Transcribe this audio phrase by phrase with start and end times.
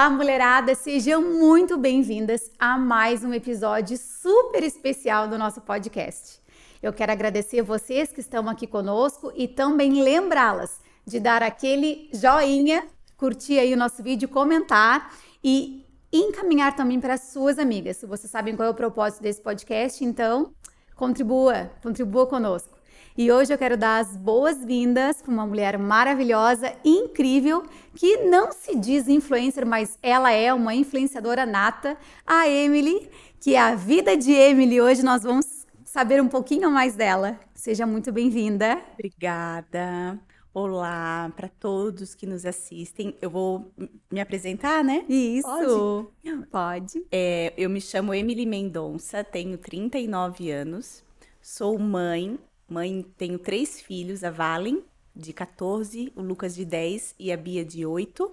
[0.00, 0.74] Olá, mulherada!
[0.74, 6.40] Sejam muito bem-vindas a mais um episódio super especial do nosso podcast.
[6.82, 12.82] Eu quero agradecer vocês que estão aqui conosco e também lembrá-las de dar aquele joinha,
[13.18, 15.14] curtir aí o nosso vídeo, comentar
[15.44, 18.02] e encaminhar também para as suas amigas.
[18.02, 20.54] Vocês sabem qual é o propósito desse podcast, então
[20.96, 22.79] contribua, contribua conosco.
[23.20, 27.62] E hoje eu quero dar as boas-vindas para uma mulher maravilhosa, incrível,
[27.94, 33.60] que não se diz influencer, mas ela é uma influenciadora nata, a Emily, que é
[33.60, 34.80] a vida de Emily.
[34.80, 37.38] Hoje nós vamos saber um pouquinho mais dela.
[37.52, 38.80] Seja muito bem-vinda.
[38.94, 40.18] Obrigada.
[40.54, 43.14] Olá para todos que nos assistem.
[43.20, 43.70] Eu vou
[44.10, 45.04] me apresentar, né?
[45.06, 46.10] Isso.
[46.22, 46.46] Pode.
[46.46, 47.06] Pode.
[47.12, 51.04] É, eu me chamo Emily Mendonça, tenho 39 anos,
[51.42, 52.38] sou mãe
[52.70, 57.64] Mãe, tenho três filhos, a Valen, de 14, o Lucas de 10 e a Bia
[57.64, 58.32] de 8.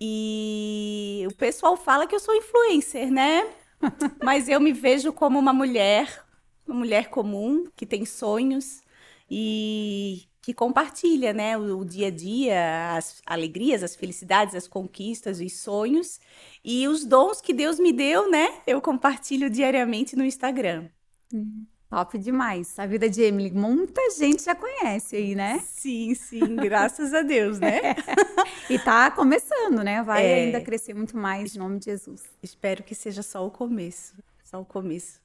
[0.00, 3.46] E o pessoal fala que eu sou influencer, né?
[4.24, 6.24] Mas eu me vejo como uma mulher,
[6.66, 8.82] uma mulher comum, que tem sonhos
[9.30, 15.38] e que compartilha, né, o, o dia a dia, as alegrias, as felicidades, as conquistas,
[15.38, 16.18] os sonhos
[16.64, 18.62] e os dons que Deus me deu, né?
[18.66, 20.88] Eu compartilho diariamente no Instagram.
[21.30, 21.66] Uhum.
[21.90, 22.78] Top demais.
[22.78, 25.58] A vida de Emily, muita gente já conhece aí, né?
[25.66, 27.96] Sim, sim, graças a Deus, né?
[28.70, 30.00] e tá começando, né?
[30.04, 30.34] Vai é...
[30.34, 32.22] ainda crescer muito mais em nome de Jesus.
[32.40, 34.14] Espero que seja só o começo.
[34.44, 35.20] Só o começo.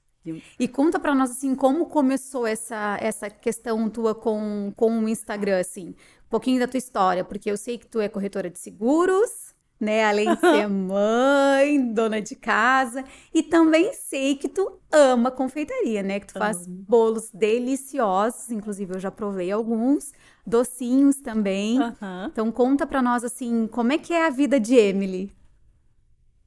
[0.59, 5.59] E conta para nós assim como começou essa essa questão tua com com o Instagram
[5.59, 9.53] assim, um pouquinho da tua história, porque eu sei que tu é corretora de seguros,
[9.79, 10.05] né?
[10.05, 13.03] Além de ser mãe, dona de casa.
[13.33, 16.19] E também sei que tu ama confeitaria, né?
[16.19, 18.49] Que tu faz bolos deliciosos.
[18.51, 20.13] Inclusive, eu já provei alguns.
[20.45, 21.79] Docinhos também.
[21.79, 22.25] Uhum.
[22.27, 25.35] Então, conta pra nós, assim, como é que é a vida de Emily?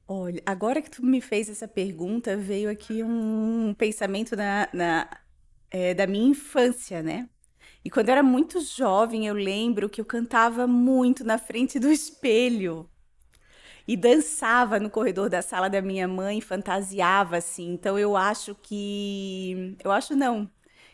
[0.07, 5.07] Olha, agora que tu me fez essa pergunta, veio aqui um pensamento na, na
[5.69, 7.29] é, da minha infância, né?
[7.85, 11.91] E quando eu era muito jovem, eu lembro que eu cantava muito na frente do
[11.91, 12.89] espelho
[13.89, 17.73] e dançava no corredor da sala da minha mãe, fantasiava assim.
[17.73, 19.75] Então eu acho que.
[19.83, 20.47] Eu acho não.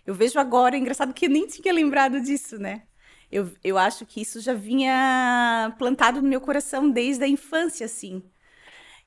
[0.06, 2.84] Eu vejo agora, é engraçado que eu nem tinha lembrado disso, né?
[3.29, 8.23] Eu, eu acho que isso já vinha plantado no meu coração desde a infância, assim.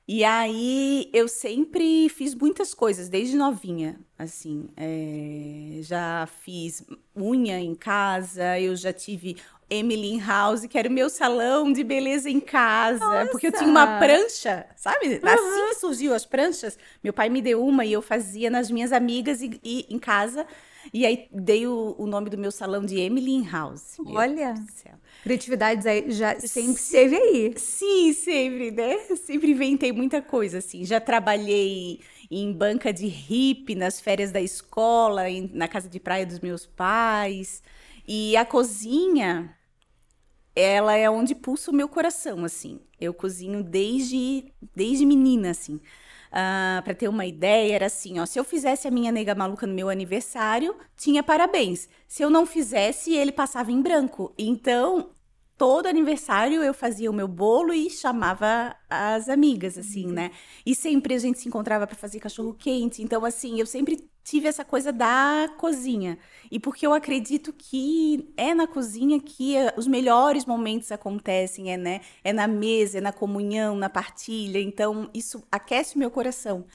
[0.07, 4.69] E aí eu sempre fiz muitas coisas, desde novinha, assim.
[4.77, 6.85] É, já fiz
[7.17, 9.37] unha em casa, eu já tive
[9.69, 13.31] Emily House, que era o meu salão de beleza em casa, Nossa.
[13.31, 15.07] porque eu tinha uma prancha, sabe?
[15.07, 15.19] Uhum.
[15.23, 18.91] Assim que surgiu as pranchas, meu pai me deu uma e eu fazia nas minhas
[18.91, 20.45] amigas e, e em casa.
[20.93, 23.97] E aí dei o, o, nome do meu salão de Emily House.
[24.05, 24.55] Olha,
[25.23, 27.53] criatividade já sempre esteve aí.
[27.57, 28.97] Sim, sempre, né?
[29.15, 30.85] Sempre inventei muita coisa, assim.
[30.85, 31.99] Já trabalhei
[32.31, 36.65] em banca de hippie nas férias da escola, em, na casa de praia dos meus
[36.65, 37.61] pais.
[38.07, 39.55] E a cozinha,
[40.55, 42.79] ela é onde pulsa o meu coração, assim.
[42.99, 45.75] Eu cozinho desde, desde menina, assim.
[45.75, 45.81] Uh,
[46.31, 49.65] ah, para ter uma ideia, era assim, ó, se eu fizesse a minha nega maluca
[49.65, 51.89] no meu aniversário, tinha parabéns.
[52.07, 54.33] Se eu não fizesse, ele passava em branco.
[54.37, 55.09] Então,
[55.57, 60.13] todo aniversário eu fazia o meu bolo e chamava as amigas, assim, uhum.
[60.13, 60.31] né?
[60.65, 63.01] E sempre a gente se encontrava para fazer cachorro quente.
[63.01, 66.17] Então, assim, eu sempre tive essa coisa da cozinha.
[66.51, 71.77] E porque eu acredito que é na cozinha que eh, os melhores momentos acontecem, é,
[71.77, 72.01] né?
[72.23, 74.59] É na mesa, é na comunhão, na partilha.
[74.59, 76.65] Então, isso aquece o meu coração.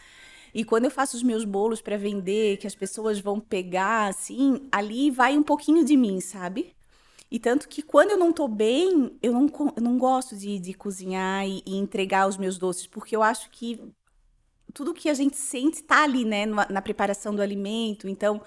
[0.53, 4.69] E quando eu faço os meus bolos para vender, que as pessoas vão pegar, assim,
[4.71, 6.75] ali vai um pouquinho de mim, sabe?
[7.31, 10.75] E tanto que quando eu não tô bem, eu não, eu não gosto de, de
[10.75, 13.81] cozinhar e, e, entregar os meus doces, porque eu acho que
[14.75, 18.09] tudo que a gente sente tá ali, né, na, na preparação do alimento.
[18.09, 18.43] Então,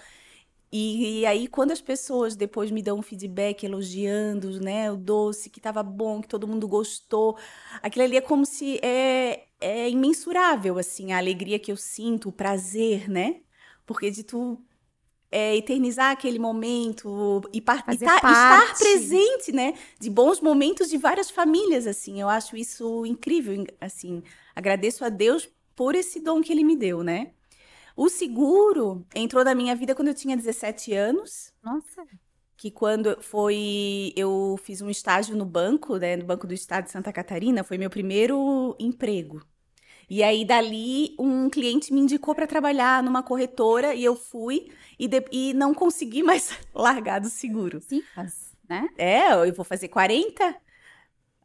[0.71, 5.49] e, e, aí quando as pessoas depois me dão um feedback elogiando, né, o doce
[5.49, 7.37] que tava bom, que todo mundo gostou,
[7.81, 12.33] aquilo ali é como se é, é imensurável, assim, a alegria que eu sinto, o
[12.33, 13.41] prazer, né?
[13.85, 14.61] Porque de tu
[15.31, 19.73] é, eternizar aquele momento e, e tá, estar presente, né?
[19.99, 22.19] De bons momentos de várias famílias, assim.
[22.19, 24.23] Eu acho isso incrível, assim.
[24.55, 27.31] Agradeço a Deus por esse dom que ele me deu, né?
[27.95, 31.53] O seguro entrou na minha vida quando eu tinha 17 anos.
[31.63, 32.03] Nossa.
[32.57, 34.11] Que quando foi.
[34.15, 36.17] Eu fiz um estágio no banco, né?
[36.17, 37.63] No Banco do Estado de Santa Catarina.
[37.63, 39.41] Foi meu primeiro emprego.
[40.09, 45.07] E aí, dali, um cliente me indicou para trabalhar numa corretora e eu fui e,
[45.07, 47.81] de, e não consegui mais largar do seguro.
[47.81, 48.87] Sim, mas, né?
[48.97, 50.55] É, eu vou fazer 40.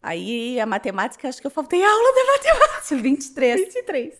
[0.02, 2.96] Aí a matemática, acho que eu faltei aula de matemática.
[2.96, 3.60] 23.
[3.60, 4.14] 23.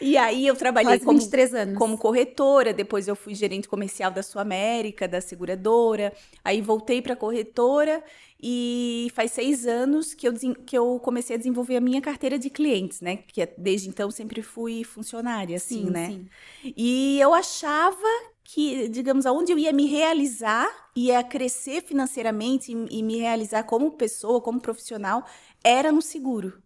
[0.00, 1.78] E aí eu trabalhei como, 23 anos.
[1.78, 6.12] como corretora, depois eu fui gerente comercial da Sul América, da seguradora.
[6.44, 8.04] Aí voltei para corretora
[8.38, 10.34] e faz seis anos que eu,
[10.66, 13.16] que eu comecei a desenvolver a minha carteira de clientes, né?
[13.16, 16.06] Porque desde então sempre fui funcionária, assim, sim, né?
[16.08, 16.28] sim.
[16.76, 18.06] E eu achava
[18.48, 23.90] que, digamos, aonde eu ia me realizar, ia crescer financeiramente e, e me realizar como
[23.92, 25.24] pessoa, como profissional,
[25.64, 26.62] era no seguro.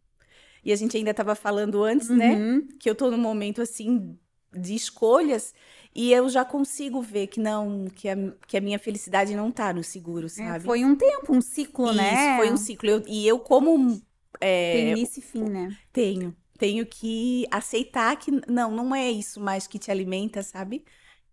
[0.62, 2.34] E a gente ainda estava falando antes, né?
[2.34, 2.68] Uhum.
[2.78, 4.18] Que eu tô num momento assim
[4.52, 5.54] de escolhas
[5.94, 8.16] e eu já consigo ver que não, que a,
[8.46, 10.64] que a minha felicidade não tá no seguro, É, sabe?
[10.64, 12.36] foi um tempo, um ciclo, Isso, né?
[12.36, 12.90] foi um ciclo.
[12.90, 14.00] Eu- e eu, como
[14.40, 15.74] é, Tem início e fim, né?
[15.92, 16.36] tenho.
[16.58, 20.84] Tenho que aceitar que não, não é isso mais que te alimenta, sabe?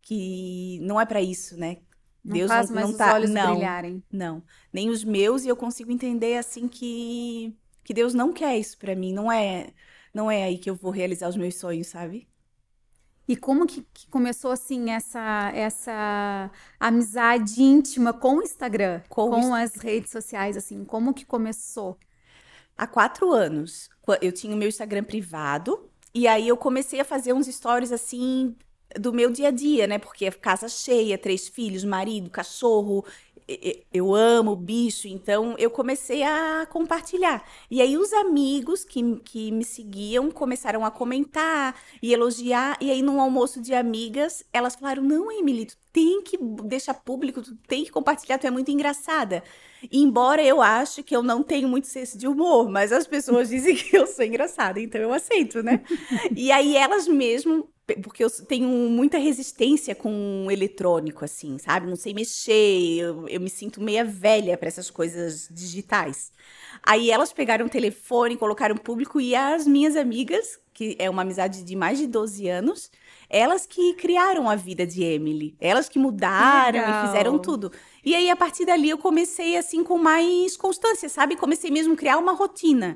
[0.08, 1.78] Que não é pra isso, né?
[2.24, 4.04] Não Deus faz não, mais não os tá, olhos não, brilharem.
[4.12, 8.78] não, nem os meus e eu consigo entender assim que que Deus não quer isso
[8.78, 9.74] pra mim, não é
[10.14, 12.30] não é aí que eu vou realizar os meus sonhos, sabe?
[13.28, 16.50] E como que, que começou assim essa essa
[16.80, 20.86] amizade íntima com o Instagram, Com o com Insta- as redes sociais, assim?
[20.86, 22.00] Como que começou?
[22.78, 23.90] Há quatro anos,
[24.22, 28.56] eu tinha o meu Instagram privado, e aí eu comecei a fazer uns stories assim
[29.00, 29.98] do meu dia a dia, né?
[29.98, 33.06] Porque é casa cheia, três filhos, marido, cachorro.
[33.94, 37.48] Eu amo bicho, então eu comecei a compartilhar.
[37.72, 42.78] E aí os amigos que, que me seguiam começaram a comentar e elogiar.
[42.82, 47.42] E aí, num almoço de amigas, elas falaram: Não, Emily, tu tem que deixar público,
[47.42, 49.42] tu tem que compartilhar, tu é muito engraçada.
[49.92, 53.76] Embora eu ache que eu não tenho muito senso de humor, mas as pessoas dizem
[53.78, 55.82] que eu sou engraçada, então eu aceito, né?
[56.36, 61.88] E aí elas mesmo, porque eu tenho muita resistência com o eletrônico, assim, sabe?
[61.88, 66.32] Não sei mexer, eu, eu me sinto meia velha para essas coisas digitais.
[66.84, 71.64] Aí elas pegaram o telefone, colocaram público e as minhas amigas, que é uma amizade
[71.64, 72.92] de mais de 12 anos,
[73.30, 77.04] elas que criaram a vida de Emily, elas que mudaram Legal.
[77.04, 77.72] e fizeram tudo.
[78.04, 81.36] E aí, a partir dali, eu comecei assim com mais constância, sabe?
[81.36, 82.96] Comecei mesmo a criar uma rotina.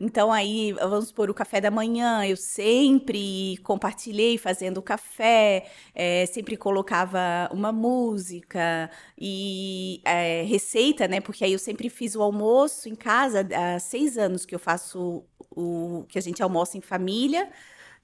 [0.00, 6.24] Então, aí, vamos por o café da manhã, eu sempre compartilhei fazendo o café, eh,
[6.26, 7.18] sempre colocava
[7.52, 11.20] uma música e eh, receita, né?
[11.20, 15.24] Porque aí eu sempre fiz o almoço em casa, há seis anos que eu faço
[15.50, 17.50] o que a gente almoça em família.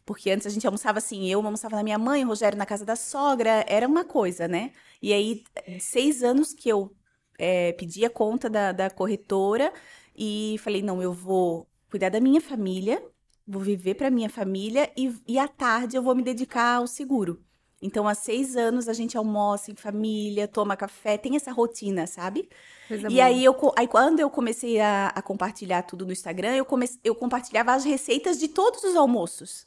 [0.05, 2.85] Porque antes a gente almoçava assim, eu almoçava na minha mãe, o Rogério na casa
[2.85, 4.73] da sogra, era uma coisa, né?
[5.02, 5.44] E aí,
[5.81, 6.94] seis anos que eu
[7.38, 9.73] eh, pedi a conta da, da corretora
[10.17, 13.00] e falei, não, eu vou cuidar da minha família,
[13.46, 17.41] vou viver para minha família e, e à tarde eu vou me dedicar ao seguro.
[17.81, 22.49] Então, há seis anos a gente almoça em família, toma café, tem essa rotina, sabe?
[22.88, 23.25] Coisa E boa.
[23.25, 27.14] aí, eu, aí quando eu comecei a, a compartilhar tudo no Instagram, eu, comecei, eu
[27.14, 29.64] compartilhava as receitas de todos os almoços.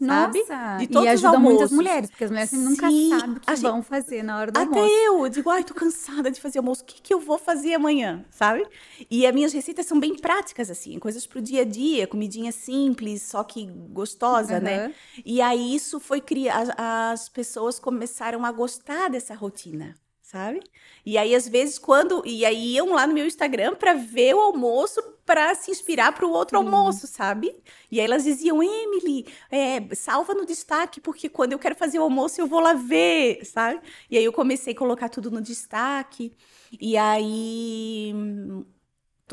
[0.00, 0.38] Sabe?
[0.40, 3.62] Nossa, De e ajuda muitas mulheres, porque as mulheres nunca Sim, sabem o que gente-
[3.62, 4.94] vão fazer na hora do Até almoço.
[4.94, 7.74] eu, eu digo, ai, tô cansada de fazer almoço, o que, que eu vou fazer
[7.74, 8.66] amanhã, sabe?
[9.10, 13.22] E as minhas receitas são bem práticas, assim, coisas pro dia a dia, comidinha simples,
[13.22, 14.84] só que gostosa, né?
[14.86, 14.92] Aham.
[15.24, 16.74] E aí isso foi criar,
[17.12, 19.94] as pessoas começaram a gostar dessa rotina,
[20.30, 20.60] sabe?
[21.04, 24.40] E aí às vezes quando, e aí iam lá no meu Instagram pra ver o
[24.40, 27.54] almoço pra se inspirar pro outro almoço, sabe?
[27.90, 32.02] E aí elas diziam, Emily, é, salva no destaque, porque quando eu quero fazer o
[32.02, 33.80] almoço eu vou lá ver, sabe?
[34.10, 36.32] E aí eu comecei a colocar tudo no destaque.
[36.80, 38.64] E aí hum,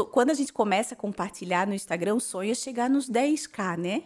[0.06, 4.04] quando a gente começa a compartilhar no Instagram, o sonho é chegar nos 10k, né?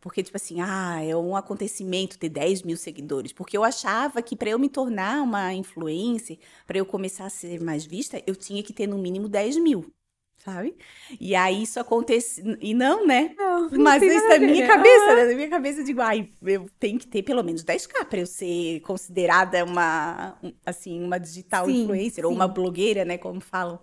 [0.00, 3.32] Porque, tipo assim, ah, é um acontecimento ter 10 mil seguidores.
[3.32, 7.60] Porque eu achava que para eu me tornar uma influencer, para eu começar a ser
[7.60, 9.92] mais vista, eu tinha que ter no mínimo 10 mil,
[10.38, 10.76] sabe?
[11.20, 12.42] E aí isso acontece.
[12.60, 13.34] E não, né?
[13.36, 14.40] Não, não Mas isso ver.
[14.40, 15.24] minha cabeça, né?
[15.24, 18.26] Na minha cabeça eu digo, ai, eu tenho que ter pelo menos 10k para eu
[18.26, 22.36] ser considerada uma, um, assim, uma digital Sim, influencer ou sim.
[22.36, 23.18] uma blogueira, né?
[23.18, 23.80] Como falam.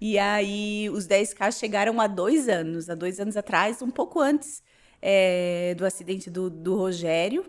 [0.00, 4.62] E aí, os 10K chegaram há dois anos, há dois anos atrás, um pouco antes
[5.00, 7.44] é, do acidente do, do Rogério.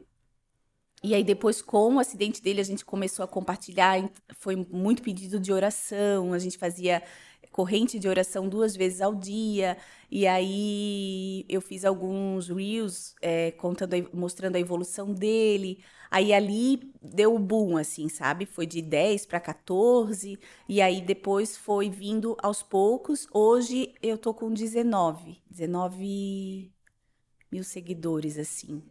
[1.01, 3.97] E aí, depois, com o acidente dele, a gente começou a compartilhar.
[4.35, 7.01] Foi muito pedido de oração, a gente fazia
[7.51, 9.77] corrente de oração duas vezes ao dia.
[10.11, 15.79] E aí, eu fiz alguns reels é, contando, mostrando a evolução dele.
[16.11, 18.45] Aí, ali, deu o boom, assim, sabe?
[18.45, 20.37] Foi de 10 para 14.
[20.67, 23.27] E aí, depois foi vindo aos poucos.
[23.33, 25.41] Hoje, eu tô com 19.
[25.49, 26.71] 19
[27.51, 28.83] mil seguidores, assim.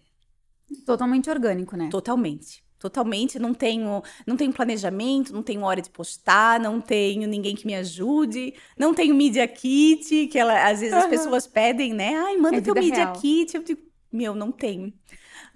[0.84, 1.88] Totalmente orgânico, né?
[1.90, 2.62] Totalmente.
[2.78, 7.66] Totalmente, não tenho, não tenho planejamento, não tenho hora de postar, não tenho ninguém que
[7.66, 12.14] me ajude, não tenho media kit, que ela, às vezes as pessoas pedem, né?
[12.14, 13.12] Ai, manda é teu media real.
[13.14, 13.56] kit.
[13.56, 13.80] Eu digo,
[14.12, 14.92] meu, não tenho.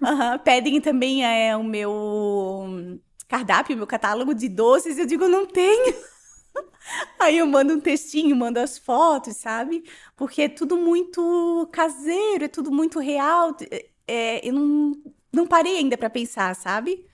[0.01, 0.39] Uhum.
[0.43, 5.95] Pedem também é, o meu cardápio, meu catálogo de doces, eu digo, não tenho.
[7.19, 9.83] Aí eu mando um textinho, mando as fotos, sabe?
[10.15, 13.55] Porque é tudo muito caseiro, é tudo muito real.
[14.07, 14.91] É, eu não,
[15.31, 17.05] não parei ainda para pensar, sabe?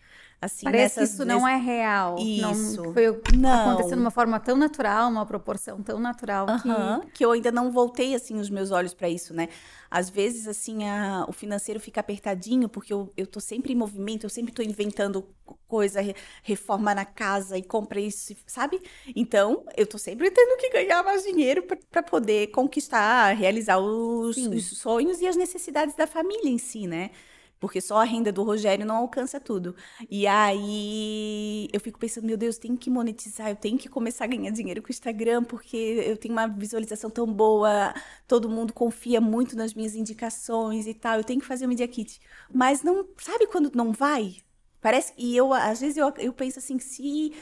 [0.42, 2.16] Assim, Parece que isso não é real.
[2.18, 2.82] Isso.
[2.82, 3.72] Não, foi não.
[3.72, 7.12] acontecendo de uma forma tão natural, uma proporção tão natural que...
[7.12, 9.50] que eu ainda não voltei assim os meus olhos para isso, né?
[9.92, 14.24] Às vezes assim a, o financeiro fica apertadinho porque eu, eu tô sempre em movimento,
[14.24, 15.28] eu sempre tô inventando
[15.68, 16.00] coisa,
[16.42, 18.82] reforma na casa e compra isso, sabe?
[19.16, 24.78] Então, eu tô sempre tendo que ganhar mais dinheiro para poder conquistar, realizar os, os
[24.78, 27.12] sonhos e as necessidades da família em si, né?
[27.60, 29.76] Porque só a renda do Rogério não alcança tudo.
[30.10, 34.28] E aí eu fico pensando, meu Deus, tem que monetizar, eu tenho que começar a
[34.28, 37.94] ganhar dinheiro com o Instagram, porque eu tenho uma visualização tão boa,
[38.28, 41.88] todo mundo confia muito nas minhas indicações e tal, eu tenho que fazer o Media
[41.88, 42.20] Kit.
[42.54, 44.38] Mas não, sabe quando não vai?
[44.82, 47.34] Parece, e eu, às vezes eu, eu penso assim, se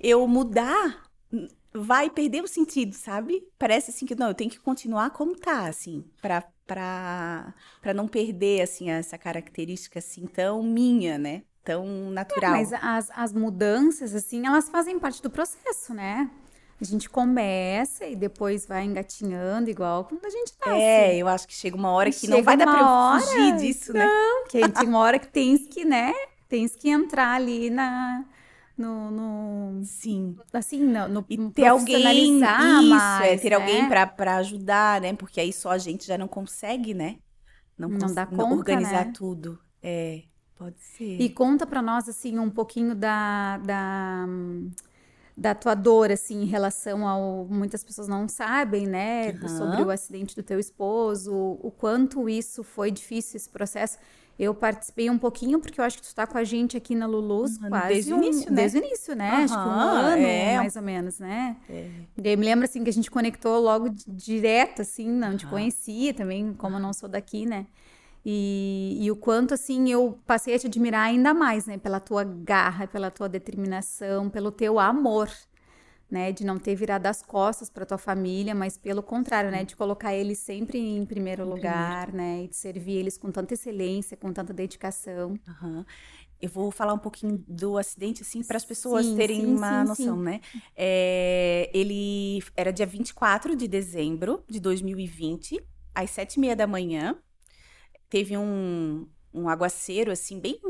[0.00, 1.06] eu mudar,
[1.72, 3.46] vai perder o sentido, sabe?
[3.58, 8.08] Parece assim que não, eu tenho que continuar como tá, assim, para para para não
[8.08, 11.42] perder assim essa característica assim tão minha, né?
[11.64, 12.54] Tão natural.
[12.54, 16.30] É, mas as, as mudanças assim, elas fazem parte do processo, né?
[16.80, 20.80] A gente começa e depois vai engatinhando, igual quando a gente nasce.
[20.80, 23.56] É, eu acho que chega uma hora que chega não vai dar pra eu fugir
[23.56, 24.06] disso, não, né?
[24.06, 26.12] Não, que tem uma hora que tens que, né?
[26.48, 28.24] Tens que entrar ali na,
[28.76, 30.36] no, no sim.
[30.52, 33.56] assim no, no e ter alguém isso mais, é ter né?
[33.56, 35.14] alguém para ajudar né?
[35.14, 37.16] Porque aí só a gente já não consegue né?
[37.78, 39.12] Não, não dá conta organizar né?
[39.14, 39.58] tudo.
[39.82, 40.22] É
[40.56, 41.20] pode ser.
[41.20, 44.26] E conta para nós assim um pouquinho da, da
[45.36, 49.32] da tua dor assim em relação ao muitas pessoas não sabem né?
[49.32, 49.48] Uhum.
[49.48, 53.98] sobre o acidente do teu esposo o quanto isso foi difícil esse processo
[54.38, 57.06] eu participei um pouquinho, porque eu acho que tu está com a gente aqui na
[57.06, 57.88] Lulus um quase.
[57.88, 58.56] Desde o início, né?
[58.56, 59.30] Desde o início, né?
[59.30, 60.56] Uhum, acho que um ano, é.
[60.56, 61.56] mais ou menos, né?
[61.70, 61.90] É.
[62.22, 66.12] E aí me lembro, assim, que a gente conectou logo direto, assim, não te conhecia
[66.12, 67.66] também, como eu não sou daqui, né?
[68.28, 71.78] E, e, o quanto, assim, eu passei a te admirar ainda mais, né?
[71.78, 75.30] Pela tua garra, pela tua determinação, pelo teu amor
[76.10, 79.74] né, de não ter virado as costas para tua família, mas pelo contrário, né, de
[79.74, 84.32] colocar eles sempre em primeiro lugar, né, e de servir eles com tanta excelência, com
[84.32, 85.38] tanta dedicação.
[85.62, 85.84] Uhum.
[86.40, 89.80] Eu vou falar um pouquinho do acidente, assim, para as pessoas sim, terem sim, uma
[89.80, 90.40] sim, noção, né?
[90.76, 95.58] É, ele era dia 24 de dezembro de 2020,
[95.94, 97.16] às sete e meia da manhã.
[98.10, 100.60] Teve um, um aguaceiro, assim, bem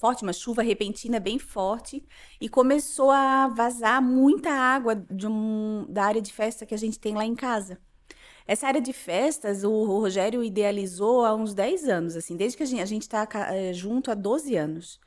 [0.00, 2.02] forte, uma chuva repentina bem forte,
[2.40, 6.98] e começou a vazar muita água de um, da área de festa que a gente
[6.98, 7.78] tem lá em casa.
[8.46, 12.66] Essa área de festas, o Rogério idealizou há uns 10 anos, assim, desde que a
[12.66, 14.98] gente está é, junto há 12 anos.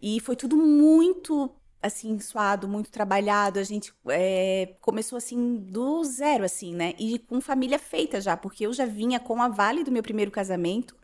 [0.00, 1.50] E foi tudo muito,
[1.82, 3.58] assim, suado, muito trabalhado.
[3.58, 6.94] A gente é, começou, assim, do zero, assim, né?
[6.98, 10.30] E com família feita já, porque eu já vinha com a Vale do meu primeiro
[10.30, 10.96] casamento,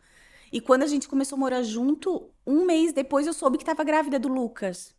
[0.51, 3.83] e quando a gente começou a morar junto, um mês depois eu soube que estava
[3.83, 4.95] grávida do Lucas.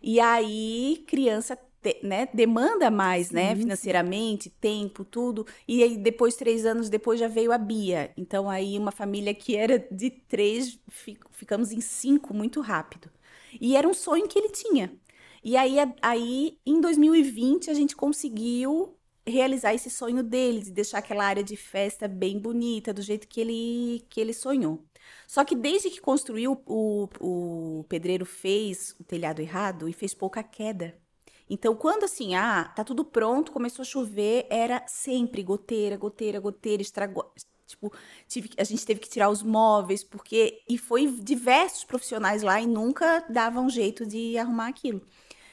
[0.00, 1.58] E aí, criança
[2.02, 5.46] né, demanda mais, né, financeiramente, tempo, tudo.
[5.66, 8.12] E aí, depois, três anos depois, já veio a Bia.
[8.16, 10.78] Então, aí, uma família que era de três,
[11.32, 13.10] ficamos em cinco muito rápido.
[13.60, 14.92] E era um sonho que ele tinha.
[15.42, 18.97] E aí, aí em 2020, a gente conseguiu
[19.28, 23.40] realizar esse sonho dele, de deixar aquela área de festa bem bonita, do jeito que
[23.40, 24.84] ele, que ele sonhou.
[25.26, 30.42] Só que desde que construiu, o, o pedreiro fez o telhado errado e fez pouca
[30.42, 30.96] queda.
[31.50, 36.82] Então, quando assim, ah, tá tudo pronto, começou a chover, era sempre goteira, goteira, goteira,
[36.82, 37.32] estragou.
[37.66, 37.92] Tipo,
[38.26, 40.62] tive, a gente teve que tirar os móveis, porque.
[40.68, 45.02] E foi diversos profissionais lá e nunca davam jeito de arrumar aquilo.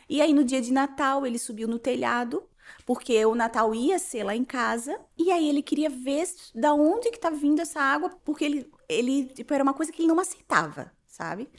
[0.09, 2.43] E aí, no dia de Natal, ele subiu no telhado
[2.85, 7.11] porque o Natal ia ser lá em casa, e aí ele queria ver da onde
[7.11, 10.19] que tá vindo essa água, porque ele, ele tipo, era uma coisa que ele não
[10.19, 11.49] aceitava, sabe?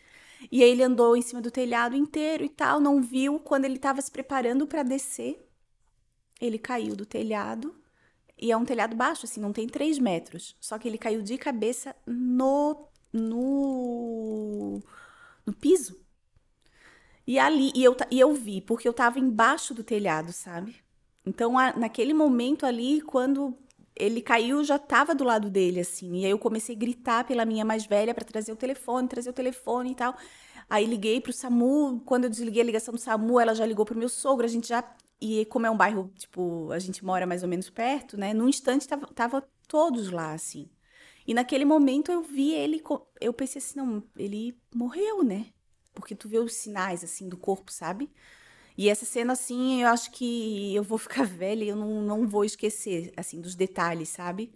[0.51, 3.41] E aí ele andou em cima do telhado inteiro e tal, não viu.
[3.41, 5.49] Quando ele estava se preparando para descer,
[6.41, 7.75] ele caiu do telhado.
[8.39, 10.57] E é um telhado baixo, assim, não tem três metros.
[10.61, 14.83] Só que ele caiu de cabeça no, no,
[15.45, 15.99] no piso.
[17.27, 20.77] E ali, e eu, e eu vi, porque eu tava embaixo do telhado, sabe?
[21.27, 23.57] Então, a, naquele momento ali, quando
[23.97, 26.21] ele caiu, já estava do lado dele, assim.
[26.21, 29.31] E aí eu comecei a gritar pela minha mais velha para trazer o telefone, trazer
[29.31, 30.17] o telefone e tal.
[30.69, 33.99] Aí liguei pro SAMU, quando eu desliguei a ligação do SAMU, ela já ligou pro
[33.99, 34.85] meu sogro, a gente já
[35.21, 38.35] e como é um bairro, tipo, a gente mora mais ou menos perto, né?
[38.35, 40.69] Num instante tava, tava todos lá, assim.
[41.27, 42.83] E naquele momento eu vi ele,
[43.21, 45.47] eu pensei assim, não, ele morreu, né?
[45.95, 48.11] Porque tu vê os sinais, assim, do corpo, sabe?
[48.77, 52.29] E essa cena, assim, eu acho que eu vou ficar velha e eu não, não
[52.29, 54.53] vou esquecer, assim, dos detalhes, sabe?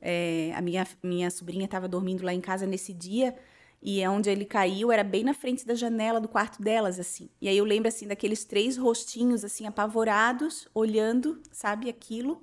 [0.00, 3.36] É, a minha, minha sobrinha estava dormindo lá em casa nesse dia
[3.80, 7.28] e é onde ele caiu era bem na frente da janela do quarto delas, assim.
[7.40, 12.42] E aí eu lembro, assim, daqueles três rostinhos, assim, apavorados, olhando, sabe, aquilo.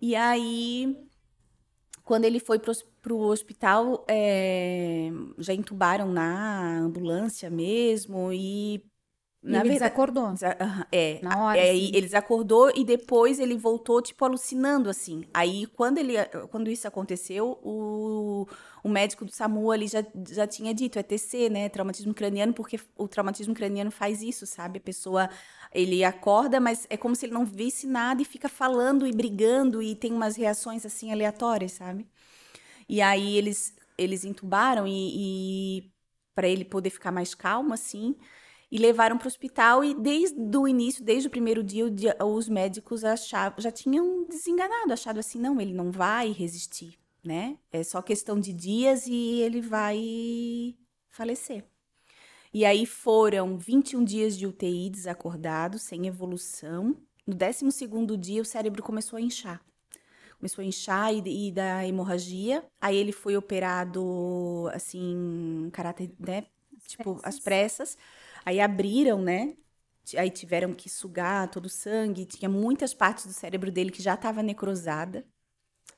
[0.00, 0.96] E aí,
[2.04, 8.84] quando ele foi pro, pro hospital, é, já entubaram na ambulância mesmo e
[9.42, 10.34] na ele verdade, desacordou.
[10.92, 11.58] É, na hora.
[11.58, 11.90] É, assim.
[11.92, 15.24] Ele desacordou e depois ele voltou, tipo, alucinando, assim.
[15.34, 16.14] Aí, quando, ele,
[16.48, 18.46] quando isso aconteceu, o,
[18.84, 21.68] o médico do SAMU ali já, já tinha dito, é TC, né?
[21.68, 24.78] Traumatismo craniano, porque o traumatismo craniano faz isso, sabe?
[24.78, 25.28] A pessoa,
[25.74, 29.82] ele acorda, mas é como se ele não visse nada e fica falando e brigando
[29.82, 32.06] e tem umas reações, assim, aleatórias, sabe?
[32.88, 35.92] E aí, eles, eles entubaram e, e
[36.32, 38.14] para ele poder ficar mais calmo, assim
[38.72, 43.04] e levaram para o hospital e desde o início, desde o primeiro dia, os médicos
[43.04, 47.58] achavam, já tinham desenganado, achado assim, não, ele não vai resistir, né?
[47.70, 50.74] É só questão de dias e ele vai
[51.10, 51.66] falecer.
[52.50, 56.96] E aí foram 21 dias de UTI desacordado, sem evolução.
[57.26, 59.60] No 12º dia o cérebro começou a inchar.
[60.38, 62.64] Começou a inchar e, e da hemorragia.
[62.80, 66.46] Aí ele foi operado assim, caráter, né?
[66.86, 67.98] Tipo, às pressas.
[68.44, 69.56] Aí abriram, né?
[70.16, 74.14] Aí tiveram que sugar todo o sangue, tinha muitas partes do cérebro dele que já
[74.14, 75.24] estava necrosada.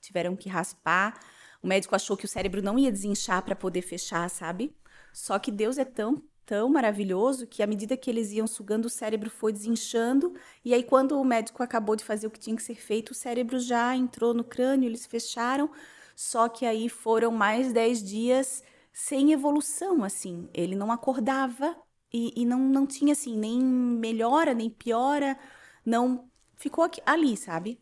[0.00, 1.18] Tiveram que raspar.
[1.62, 4.76] O médico achou que o cérebro não ia desinchar para poder fechar, sabe?
[5.12, 8.90] Só que Deus é tão tão maravilhoso que à medida que eles iam sugando o
[8.90, 12.62] cérebro foi desinchando e aí quando o médico acabou de fazer o que tinha que
[12.62, 15.70] ser feito o cérebro já entrou no crânio eles fecharam
[16.14, 21.74] só que aí foram mais 10 dias sem evolução assim ele não acordava
[22.14, 25.36] e, e não, não tinha, assim, nem melhora, nem piora.
[25.84, 26.30] Não.
[26.56, 27.80] Ficou aqui, ali, sabe?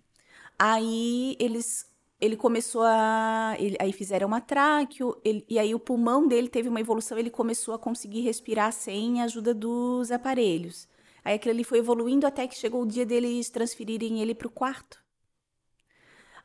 [0.59, 1.91] Aí eles.
[2.21, 3.55] Ele começou a.
[3.59, 7.31] Ele, aí fizeram uma tráqueo, ele, e aí o pulmão dele teve uma evolução, ele
[7.31, 10.89] começou a conseguir respirar sem a ajuda dos aparelhos.
[11.25, 14.51] Aí aquilo ali foi evoluindo até que chegou o dia deles transferirem ele para o
[14.51, 15.03] quarto.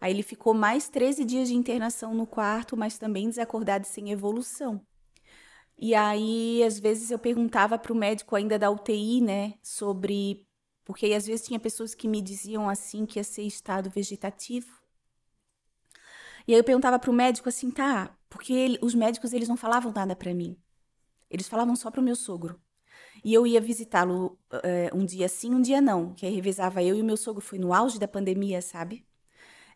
[0.02, 4.82] Aí ele ficou mais 13 dias de internação no quarto, mas também desacordado sem evolução.
[5.78, 10.46] E aí, às vezes, eu perguntava para o médico ainda da UTI, né, sobre.
[10.84, 14.72] Porque às vezes tinha pessoas que me diziam assim que ia ser estado vegetativo.
[16.48, 19.58] E aí eu perguntava para o médico assim, tá, porque ele, os médicos eles não
[19.58, 20.58] falavam nada para mim.
[21.30, 22.60] Eles falavam só para o meu sogro.
[23.24, 26.96] E eu ia visitá-lo uh, um dia sim, um dia não, que aí revezava eu
[26.96, 27.42] e o meu sogro.
[27.42, 29.06] Foi no auge da pandemia, sabe?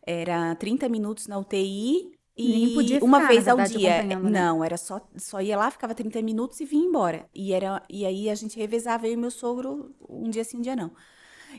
[0.02, 4.04] Era 30 minutos na UTI, e podia uma vez ao dia.
[4.04, 4.16] Né?
[4.16, 7.26] Não, era só, só ia lá, ficava 30 minutos e vinha embora.
[7.34, 10.62] E, era, e aí a gente revezava eu e meu sogro um dia sim, um
[10.62, 10.92] dia não.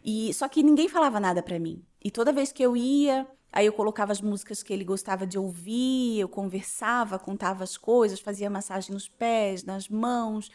[0.05, 1.83] E só que ninguém falava nada para mim.
[2.03, 5.39] E toda vez que eu ia, aí eu colocava as músicas que ele gostava de
[5.39, 10.51] ouvir, eu conversava, contava as coisas, fazia massagem nos pés, nas mãos.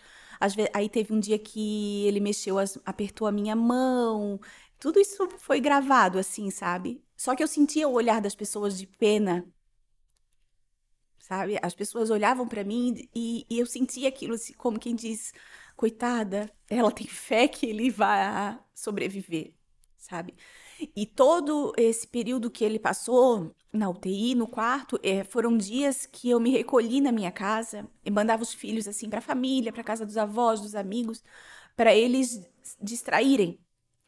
[0.56, 4.40] Vezes, aí teve um dia que ele mexeu, as, apertou a minha mão.
[4.80, 7.02] Tudo isso foi gravado assim, sabe?
[7.16, 9.44] Só que eu sentia o olhar das pessoas de pena
[11.28, 11.60] sabe?
[11.62, 15.34] As pessoas olhavam para mim e, e, eu sentia aquilo assim, como quem diz,
[15.76, 19.54] coitada, ela tem fé que ele vai sobreviver,
[19.98, 20.34] sabe?
[20.96, 26.30] E todo esse período que ele passou na UTI, no quarto, é, foram dias que
[26.30, 29.84] eu me recolhi na minha casa e mandava os filhos assim para a família, para
[29.84, 31.22] casa dos avós, dos amigos,
[31.76, 32.42] para eles
[32.82, 33.60] distraírem.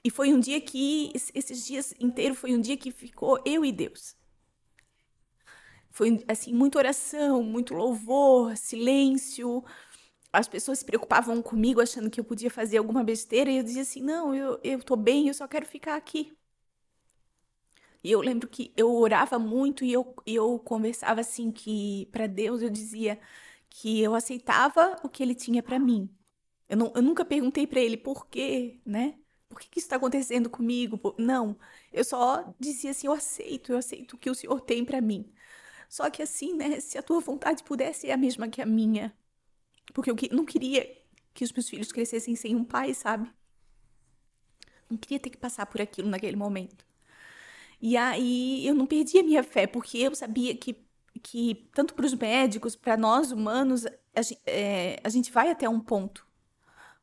[0.04, 3.74] E foi um dia que esses dias inteiros foi um dia que ficou eu e
[3.74, 4.16] Deus.
[5.92, 9.64] Foi assim, muita oração, muito louvor, silêncio.
[10.34, 13.84] As pessoas se preocupavam comigo achando que eu podia fazer alguma besteira e eu dizia
[13.84, 16.34] assim: "Não, eu eu tô bem, eu só quero ficar aqui".
[18.04, 22.62] E eu lembro que eu orava muito e eu, eu conversava assim que para Deus
[22.62, 23.20] eu dizia
[23.70, 26.10] que eu aceitava o que ele tinha para mim.
[26.70, 29.16] Eu, não, eu nunca perguntei para ele por quê, né?
[29.50, 31.00] Por que, que isso está acontecendo comigo?
[31.18, 31.58] Não,
[31.92, 35.32] eu só dizia assim: eu aceito, eu aceito o que o Senhor tem para mim.
[35.90, 39.12] Só que assim, né, se a tua vontade pudesse ser a mesma que a minha.
[39.92, 40.88] Porque eu não queria
[41.34, 43.28] que os meus filhos crescessem sem um pai, sabe?
[44.88, 46.86] Não queria ter que passar por aquilo naquele momento.
[47.82, 50.78] E aí eu não perdi a minha fé, porque eu sabia que,
[51.24, 55.80] que tanto para os médicos, para nós humanos, a, é, a gente vai até um
[55.80, 56.28] ponto.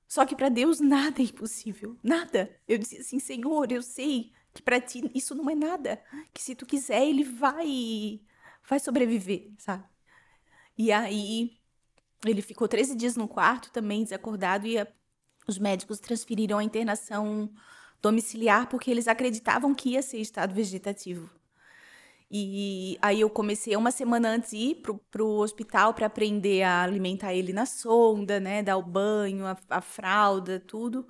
[0.06, 2.54] Só que para Deus nada é impossível, nada.
[2.68, 6.00] Eu disse assim, Senhor, eu sei que para ti isso não é nada,
[6.32, 8.20] que se tu quiser ele vai
[8.68, 9.84] vai sobreviver, sabe?
[10.76, 11.56] E aí
[12.24, 14.86] ele ficou 13 dias no quarto também desacordado e a,
[15.46, 17.50] os médicos transferiram a internação
[18.02, 21.30] domiciliar porque eles acreditavam que ia ser estado vegetativo.
[22.30, 27.32] E aí eu comecei uma semana antes ir pro, pro hospital para aprender a alimentar
[27.32, 28.62] ele na sonda, né?
[28.62, 31.06] Dar o banho, a, a fralda, tudo.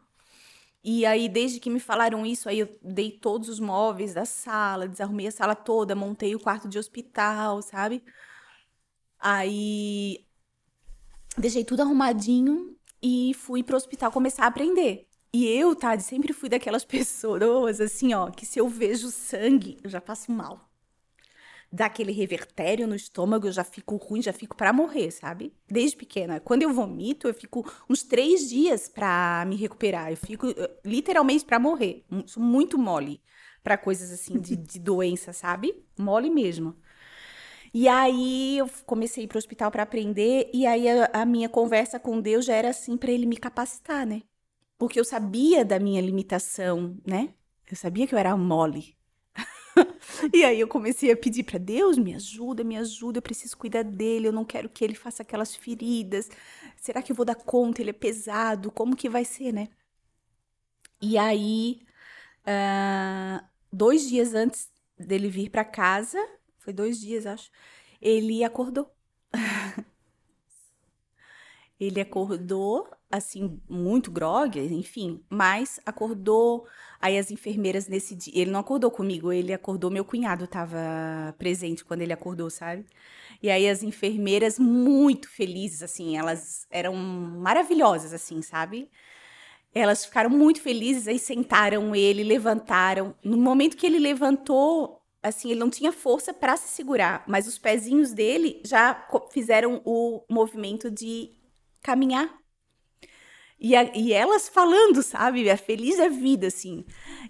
[0.88, 4.86] E aí, desde que me falaram isso, aí eu dei todos os móveis da sala,
[4.86, 8.04] desarrumei a sala toda, montei o quarto de hospital, sabe?
[9.18, 10.24] Aí
[11.36, 15.08] deixei tudo arrumadinho e fui pro hospital começar a aprender.
[15.32, 19.90] E eu, Tade, sempre fui daquelas pessoas assim, ó, que se eu vejo sangue, eu
[19.90, 20.65] já passo mal
[21.72, 25.52] dá aquele revertério no estômago, eu já fico ruim, já fico para morrer, sabe?
[25.68, 26.40] Desde pequena.
[26.40, 30.10] Quando eu vomito, eu fico uns três dias para me recuperar.
[30.10, 30.46] Eu fico
[30.84, 32.04] literalmente para morrer.
[32.26, 33.20] Sou muito mole
[33.62, 35.74] para coisas assim de, de doença, sabe?
[35.98, 36.76] Mole mesmo.
[37.74, 41.48] E aí eu comecei a ir pro hospital para aprender, e aí a, a minha
[41.48, 44.22] conversa com Deus já era assim para ele me capacitar, né?
[44.78, 47.34] Porque eu sabia da minha limitação, né?
[47.70, 48.95] Eu sabia que eu era mole,
[50.32, 53.82] e aí eu comecei a pedir para Deus, me ajuda, me ajuda, eu preciso cuidar
[53.82, 56.28] dele, eu não quero que ele faça aquelas feridas.
[56.76, 57.80] Será que eu vou dar conta?
[57.82, 59.68] Ele é pesado, como que vai ser, né?
[61.00, 61.80] E aí,
[62.46, 66.18] uh, dois dias antes dele vir para casa,
[66.58, 67.50] foi dois dias, acho,
[68.00, 68.90] ele acordou.
[71.78, 76.66] ele acordou assim, muito grog, enfim, mas acordou.
[77.00, 78.32] Aí as enfermeiras nesse dia.
[78.34, 82.84] Ele não acordou comigo, ele acordou, meu cunhado estava presente quando ele acordou, sabe?
[83.42, 88.90] E aí as enfermeiras muito felizes, assim, elas eram maravilhosas, assim, sabe?
[89.74, 93.14] Elas ficaram muito felizes, aí sentaram ele, levantaram.
[93.22, 97.58] No momento que ele levantou, assim, ele não tinha força para se segurar, mas os
[97.58, 101.30] pezinhos dele já fizeram o movimento de
[101.82, 102.45] caminhar
[103.58, 105.48] e, a, e elas falando, sabe?
[105.50, 106.84] A feliz a vida, assim.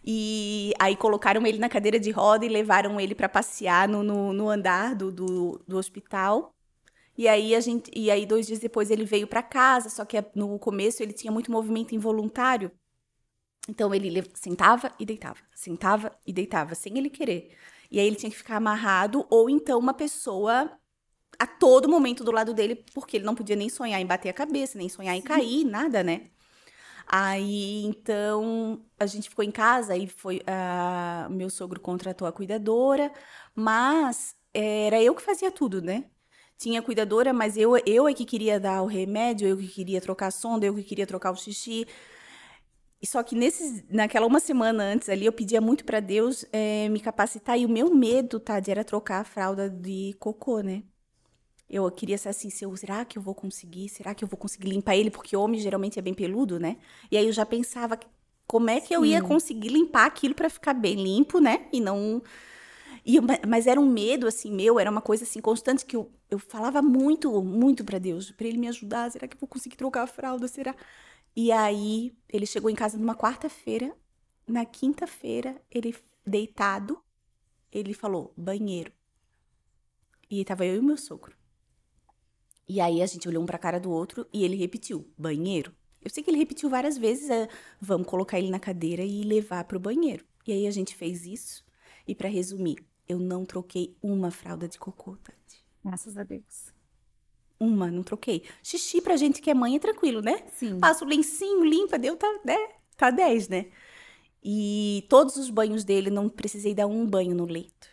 [0.05, 4.33] E aí colocaram ele na cadeira de roda e levaram ele para passear no, no,
[4.33, 6.55] no, andar do, do, do hospital.
[7.17, 10.23] E aí a gente, e aí dois dias depois ele veio para casa, só que
[10.35, 12.71] no começo ele tinha muito movimento involuntário.
[13.69, 17.51] Então ele sentava e deitava, sentava e deitava, sem ele querer.
[17.91, 20.71] E aí ele tinha que ficar amarrado ou então uma pessoa
[21.39, 24.33] a todo momento do lado dele, porque ele não podia nem sonhar em bater a
[24.33, 26.31] cabeça, nem sonhar em cair, nada, né?
[27.07, 30.39] Aí, então, a gente ficou em casa e foi.
[30.39, 33.13] Uh, meu sogro contratou a cuidadora,
[33.55, 36.05] mas era eu que fazia tudo, né?
[36.59, 40.29] Tinha cuidadora, mas eu, eu é que queria dar o remédio, eu que queria trocar
[40.29, 41.87] a sonda, eu que queria trocar o xixi.
[43.05, 47.01] Só que nesses, naquela uma semana antes ali, eu pedia muito para Deus é, me
[47.01, 47.59] capacitar.
[47.59, 50.83] E o meu medo, tá, era trocar a fralda de cocô, né?
[51.69, 53.89] Eu queria ser assim, será que eu vou conseguir?
[53.89, 55.11] Será que eu vou conseguir limpar ele?
[55.11, 56.77] Porque homem geralmente é bem peludo, né?
[57.11, 57.99] E aí eu já pensava
[58.47, 61.67] como é que eu ia conseguir limpar aquilo para ficar bem limpo, né?
[61.73, 62.23] E não
[63.05, 66.39] e, mas era um medo assim meu, era uma coisa assim constante que eu, eu
[66.41, 70.03] falava muito, muito para Deus, para ele me ajudar, será que eu vou conseguir trocar
[70.03, 70.75] a fralda, será?
[71.37, 73.97] E aí ele chegou em casa numa quarta-feira,
[74.47, 75.95] na quinta-feira, ele
[76.27, 77.01] deitado,
[77.71, 78.93] ele falou: "Banheiro".
[80.29, 81.36] E tava eu e meu sogro.
[82.69, 85.73] E aí a gente olhou um pra cara do outro e ele repetiu: banheiro.
[86.03, 87.49] Eu sei que ele repetiu várias vezes: é,
[87.81, 90.25] vamos colocar ele na cadeira e levar pro banheiro.
[90.47, 91.65] E aí a gente fez isso.
[92.07, 95.65] E para resumir, eu não troquei uma fralda de cocô, Tati.
[95.85, 96.73] Graças a Deus.
[97.59, 98.45] Uma, não troquei.
[98.63, 100.45] Xixi pra gente que é mãe é tranquilo, né?
[100.53, 100.79] Sim.
[100.79, 102.57] Passa o lencinho, limpa, deu, tá, né?
[102.97, 103.67] Tá 10, né?
[104.43, 107.89] E todos os banhos dele, não precisei dar um banho no leito.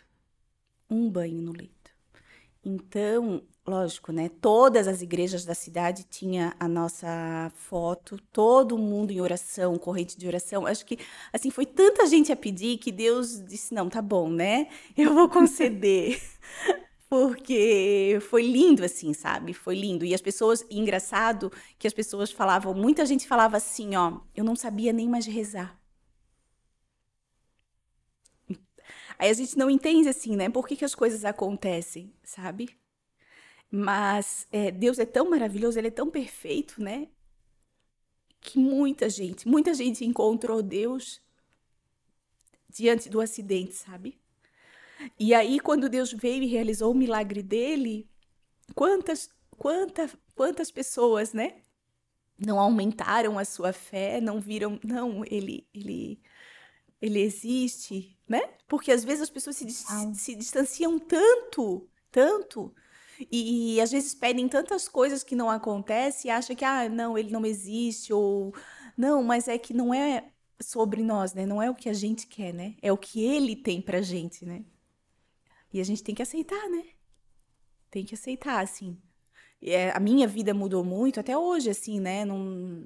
[0.88, 1.90] Um banho no leito.
[2.62, 4.28] Então, lógico, né?
[4.40, 10.26] Todas as igrejas da cidade tinha a nossa foto, todo mundo em oração, corrente de
[10.26, 10.66] oração.
[10.66, 10.98] Acho que
[11.32, 14.68] assim foi tanta gente a pedir que Deus disse: "Não, tá bom, né?
[14.96, 16.20] Eu vou conceder".
[17.08, 19.54] Porque foi lindo assim, sabe?
[19.54, 20.04] Foi lindo.
[20.04, 24.42] E as pessoas, e engraçado que as pessoas falavam, muita gente falava assim, ó, eu
[24.44, 25.78] não sabia nem mais rezar.
[29.18, 30.48] Aí a gente não entende assim, né?
[30.48, 32.68] Por que, que as coisas acontecem, sabe?
[33.70, 37.08] Mas é, Deus é tão maravilhoso, ele é tão perfeito, né?
[38.40, 41.20] Que muita gente, muita gente encontrou Deus
[42.68, 44.20] diante do acidente, sabe?
[45.18, 48.08] E aí, quando Deus veio e realizou o milagre dele,
[48.74, 51.62] quantas, quanta, quantas pessoas, né?
[52.38, 56.20] Não aumentaram a sua fé, não viram, não, ele, ele,
[57.00, 58.40] ele existe, né?
[58.68, 59.70] Porque às vezes as pessoas se,
[60.14, 62.74] se distanciam tanto, tanto,
[63.30, 67.16] e, e, às vezes pedem tantas coisas que não acontecem e acham que, ah, não,
[67.16, 68.54] ele não existe, ou
[68.96, 71.46] não, mas é que não é sobre nós, né?
[71.46, 72.76] Não é o que a gente quer, né?
[72.82, 74.64] É o que ele tem pra gente, né?
[75.72, 76.84] E a gente tem que aceitar, né?
[77.90, 78.96] Tem que aceitar, assim.
[79.62, 82.24] É, a minha vida mudou muito, até hoje, assim, né?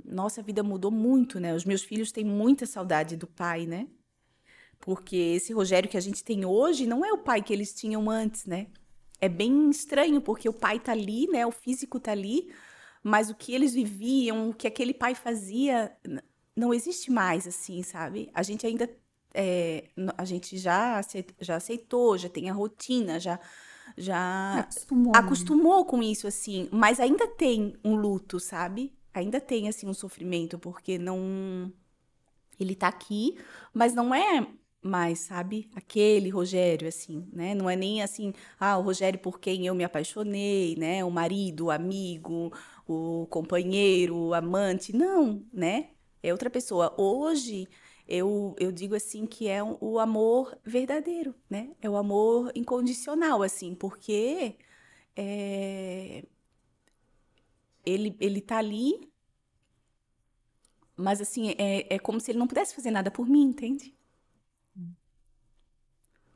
[0.05, 1.55] Nossa vida mudou muito, né?
[1.55, 3.89] Os meus filhos têm muita saudade do pai, né?
[4.79, 8.09] Porque esse Rogério que a gente tem hoje não é o pai que eles tinham
[8.09, 8.69] antes, né?
[9.21, 11.47] É bem estranho, porque o pai tá ali, né?
[11.47, 12.53] O físico tá ali,
[13.03, 15.93] mas o que eles viviam, o que aquele pai fazia,
[16.57, 18.31] não existe mais, assim, sabe?
[18.35, 18.89] A gente ainda.
[19.35, 19.85] É,
[20.17, 21.01] a gente já,
[21.39, 23.39] já aceitou, já tem a rotina, já
[23.97, 25.19] já acostumou, né?
[25.19, 26.69] acostumou com isso, assim.
[26.71, 28.93] Mas ainda tem um luto, sabe?
[29.15, 31.73] Ainda tem, assim, um sofrimento, porque não.
[32.59, 33.39] Ele tá aqui,
[33.73, 34.47] mas não é
[34.83, 35.69] mais, sabe?
[35.75, 37.55] Aquele Rogério, assim, né?
[37.55, 41.05] Não é nem assim, ah, o Rogério por quem eu me apaixonei, né?
[41.05, 42.53] O marido, o amigo,
[42.87, 44.93] o companheiro, o amante.
[44.97, 45.91] Não, né?
[46.23, 46.95] É outra pessoa.
[47.01, 47.69] Hoje
[48.07, 51.71] eu, eu digo assim que é o amor verdadeiro, né?
[51.81, 54.57] É o amor incondicional, assim, porque
[55.17, 56.25] é,
[57.85, 59.11] ele, ele tá ali,
[60.97, 63.95] mas assim, é, é como se ele não pudesse fazer nada por mim, entende?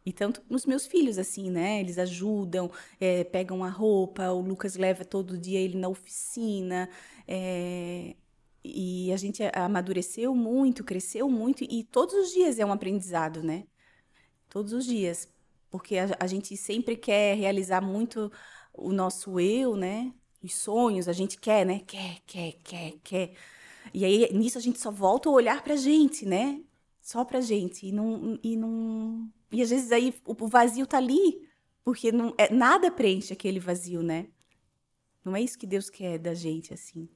[0.04, 1.80] E tanto os meus filhos, assim, né?
[1.80, 6.88] Eles ajudam, é, pegam a roupa, o Lucas leva todo dia ele na oficina.
[7.26, 8.16] É,
[8.64, 13.64] e a gente amadureceu muito, cresceu muito, e todos os dias é um aprendizado, né?
[14.48, 15.28] Todos os dias.
[15.70, 18.30] Porque a, a gente sempre quer realizar muito
[18.72, 20.12] o nosso eu, né?
[20.42, 21.80] Os sonhos, a gente quer, né?
[21.86, 23.34] Quer, quer, quer, quer.
[23.94, 26.60] E aí, nisso, a gente só volta a olhar pra gente, né?
[27.02, 27.88] Só pra gente.
[27.88, 28.38] E não.
[28.42, 29.28] E, não...
[29.50, 31.46] e às vezes aí o vazio tá ali,
[31.84, 34.28] porque não, é, nada preenche aquele vazio, né?
[35.24, 37.08] Não é isso que Deus quer da gente, assim.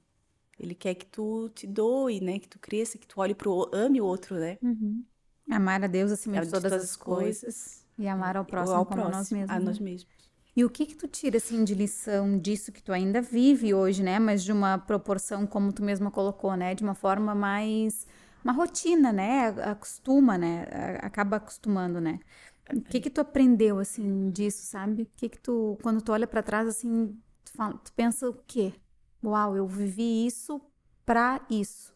[0.59, 2.38] Ele quer que tu te doe, né?
[2.38, 4.59] Que tu cresça, que tu olhe pro ame o outro, né?
[4.61, 5.05] Uhum.
[5.51, 7.40] Amar a Deus acima de, de todas, as coisas.
[7.42, 7.87] coisas.
[7.99, 9.51] E amar ao próximo ao como próximo, nós mesmos.
[9.51, 9.64] A né?
[9.64, 10.16] nós mesmos.
[10.57, 14.03] E o que que tu tira, assim, de lição disso que tu ainda vive hoje,
[14.03, 14.18] né?
[14.18, 16.75] Mas de uma proporção, como tu mesma colocou, né?
[16.75, 18.07] De uma forma mais...
[18.47, 19.49] Uma rotina, né?
[19.49, 20.67] Acostuma, né?
[21.03, 22.21] Acaba acostumando, né?
[22.73, 25.03] O que que tu aprendeu, assim, disso, sabe?
[25.03, 25.77] O que que tu...
[25.83, 28.73] Quando tu olha para trás, assim, tu, fala, tu pensa o quê?
[29.25, 30.61] Uau, eu vivi isso
[31.05, 31.93] para isso.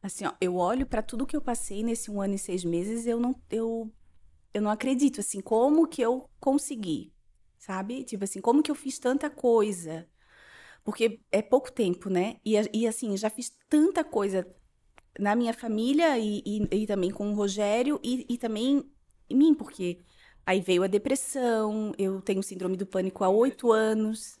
[0.00, 3.04] Assim, ó, eu olho para tudo que eu passei nesse um ano e seis meses,
[3.04, 3.92] eu não, eu,
[4.54, 7.12] eu não acredito, assim, como que eu consegui,
[7.58, 8.04] sabe?
[8.04, 10.08] Tipo assim, como que eu fiz tanta coisa?
[10.84, 12.36] Porque é pouco tempo, né?
[12.44, 14.46] E, e assim, já fiz tanta coisa
[15.18, 18.84] na minha família e, e, e também com o Rogério e, e também
[19.28, 19.98] em mim, porque
[20.44, 24.38] aí veio a depressão, eu tenho síndrome do pânico há oito anos,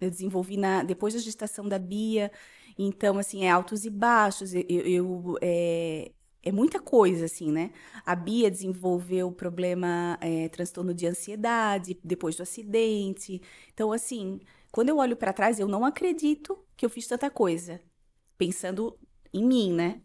[0.00, 2.32] eu desenvolvi na, depois da gestação da Bia.
[2.78, 4.54] Então, assim, é altos e baixos.
[4.54, 6.10] Eu, eu é,
[6.42, 7.70] é, muita coisa, assim, né?
[8.06, 13.42] A Bia desenvolveu problema é, transtorno de ansiedade depois do acidente.
[13.74, 17.80] Então, assim, quando eu olho para trás, eu não acredito que eu fiz tanta coisa.
[18.38, 18.98] Pensando
[19.32, 20.00] em mim, né?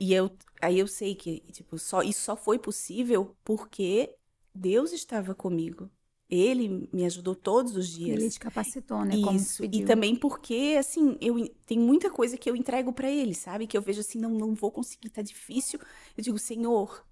[0.00, 0.30] E eu,
[0.62, 4.14] aí eu sei que, tipo, só, isso só foi possível porque
[4.54, 5.90] Deus estava comigo.
[6.30, 8.18] Ele me ajudou todos os dias.
[8.18, 9.16] Ele te capacitou, né?
[9.16, 9.64] Isso.
[9.64, 13.66] e também porque, assim, eu tem muita coisa que eu entrego para ele, sabe?
[13.66, 15.80] Que eu vejo assim, não, não vou conseguir, tá difícil.
[16.16, 17.04] Eu digo, Senhor,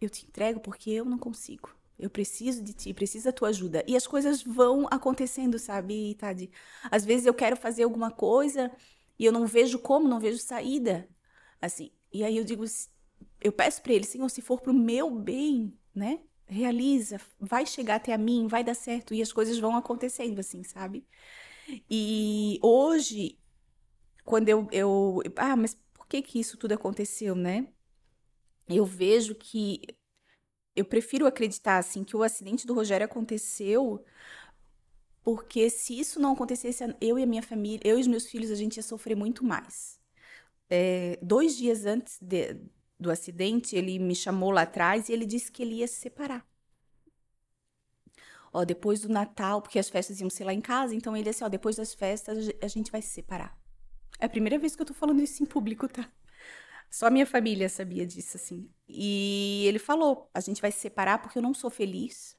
[0.00, 1.68] eu te entrego porque eu não consigo.
[1.98, 3.84] Eu preciso de ti, preciso da tua ajuda.
[3.86, 6.50] E as coisas vão acontecendo, sabe, Tade?
[6.90, 8.70] Às vezes eu quero fazer alguma coisa
[9.18, 11.08] e eu não vejo como, não vejo saída.
[11.60, 11.92] Assim.
[12.12, 12.64] E aí eu digo,
[13.40, 16.20] eu peço para ele, Senhor, se for pro meu bem, né?
[16.46, 20.62] realiza, vai chegar até a mim, vai dar certo e as coisas vão acontecendo assim,
[20.62, 21.06] sabe?
[21.90, 23.38] E hoje,
[24.24, 27.66] quando eu, eu ah, mas por que que isso tudo aconteceu, né?
[28.68, 29.82] Eu vejo que
[30.74, 34.04] eu prefiro acreditar assim que o acidente do Rogério aconteceu
[35.24, 38.50] porque se isso não acontecesse, eu e a minha família, eu e os meus filhos,
[38.50, 39.98] a gente ia sofrer muito mais.
[40.68, 42.58] É, dois dias antes de,
[43.00, 46.46] do acidente, ele me chamou lá atrás e ele disse que ele ia se separar.
[48.52, 51.42] Ó, depois do Natal, porque as festas iam ser lá em casa, então ele disse,
[51.42, 53.58] ó, depois das festas a gente vai se separar.
[54.20, 56.08] É a primeira vez que eu tô falando isso em público, tá?
[56.94, 58.70] Só minha família sabia disso, assim.
[58.88, 62.36] E ele falou: a gente vai se separar porque eu não sou feliz,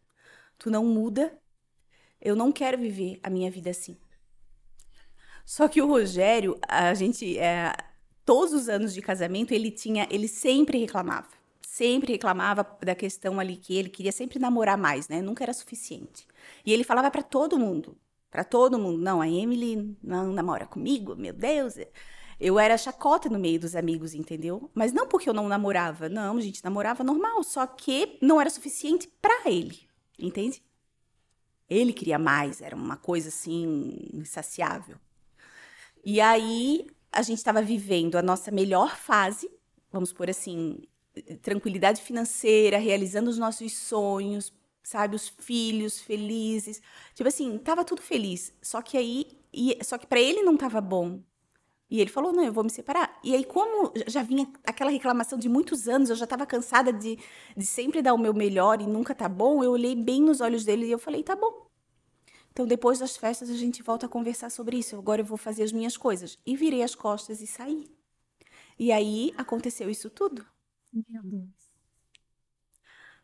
[0.57, 1.37] tu não muda,
[2.21, 3.97] Eu não quero viver a minha vida assim.
[5.45, 7.73] Só que o Rogério, a gente, é,
[8.25, 11.27] todos os anos de casamento, ele tinha, ele sempre reclamava.
[11.61, 15.21] Sempre reclamava da questão ali que ele queria sempre namorar mais, né?
[15.21, 16.25] Nunca era suficiente.
[16.65, 17.97] E ele falava para todo mundo,
[18.31, 21.75] para todo mundo, não, a Emily não namora comigo, meu Deus.
[22.39, 24.69] Eu era chacota no meio dos amigos, entendeu?
[24.73, 29.07] Mas não porque eu não namorava, não, gente namorava normal, só que não era suficiente
[29.21, 29.79] para ele,
[30.19, 30.61] entende?
[31.69, 34.97] Ele queria mais, era uma coisa assim insaciável.
[36.03, 39.49] E aí a gente estava vivendo a nossa melhor fase,
[39.91, 40.77] vamos por assim,
[41.41, 46.81] tranquilidade financeira, realizando os nossos sonhos, sabe, os filhos felizes.
[47.13, 48.53] Tipo assim, tava tudo feliz.
[48.61, 51.21] Só que aí, e, só que para ele não tava bom.
[51.89, 53.19] E ele falou: "Não, eu vou me separar".
[53.23, 57.17] E aí como já vinha aquela reclamação de muitos anos, eu já estava cansada de,
[57.55, 60.65] de sempre dar o meu melhor e nunca tá bom, eu olhei bem nos olhos
[60.65, 61.65] dele e eu falei: "Tá bom".
[62.51, 64.95] Então, depois das festas, a gente volta a conversar sobre isso.
[64.95, 66.39] Agora eu vou fazer as minhas coisas.
[66.45, 67.87] E virei as costas e saí.
[68.79, 70.45] E aí aconteceu isso tudo.
[71.09, 71.49] Meu Deus.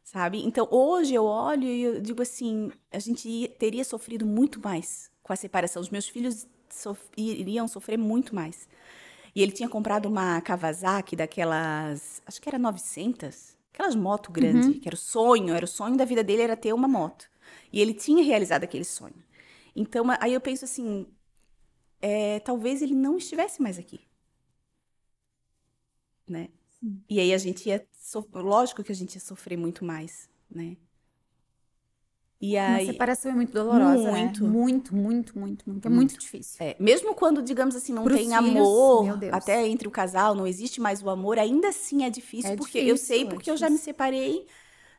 [0.04, 0.43] Sabe?
[0.43, 5.32] Então, hoje eu olho e eu digo assim: a gente teria sofrido muito mais com
[5.34, 5.82] a separação.
[5.82, 8.67] Os meus filhos sof iriam sofrer muito mais.
[9.36, 14.79] E ele tinha comprado uma Kawasaki daquelas, acho que era 900, aquelas moto grande, uhum.
[14.79, 17.29] que era o sonho, era o sonho da vida dele era ter uma moto.
[17.71, 19.23] E ele tinha realizado aquele sonho.
[19.75, 21.07] Então, aí eu penso assim,
[22.01, 24.01] é, talvez ele não estivesse mais aqui.
[26.27, 26.49] Né?
[26.79, 27.01] Sim.
[27.10, 28.27] E aí a gente ia, so...
[28.34, 30.75] lógico que a gente ia sofrer muito mais, né?
[32.41, 34.49] E aí, Uma separação é muito dolorosa, muito, né?
[34.49, 36.58] muito, muito, muito, muito, é muito difícil.
[36.60, 40.47] É, mesmo quando, digamos assim, não Pros tem filhos, amor, até entre o casal, não
[40.47, 43.54] existe mais o amor, ainda assim é difícil, é porque difícil, eu sei, porque é
[43.54, 44.47] eu já me separei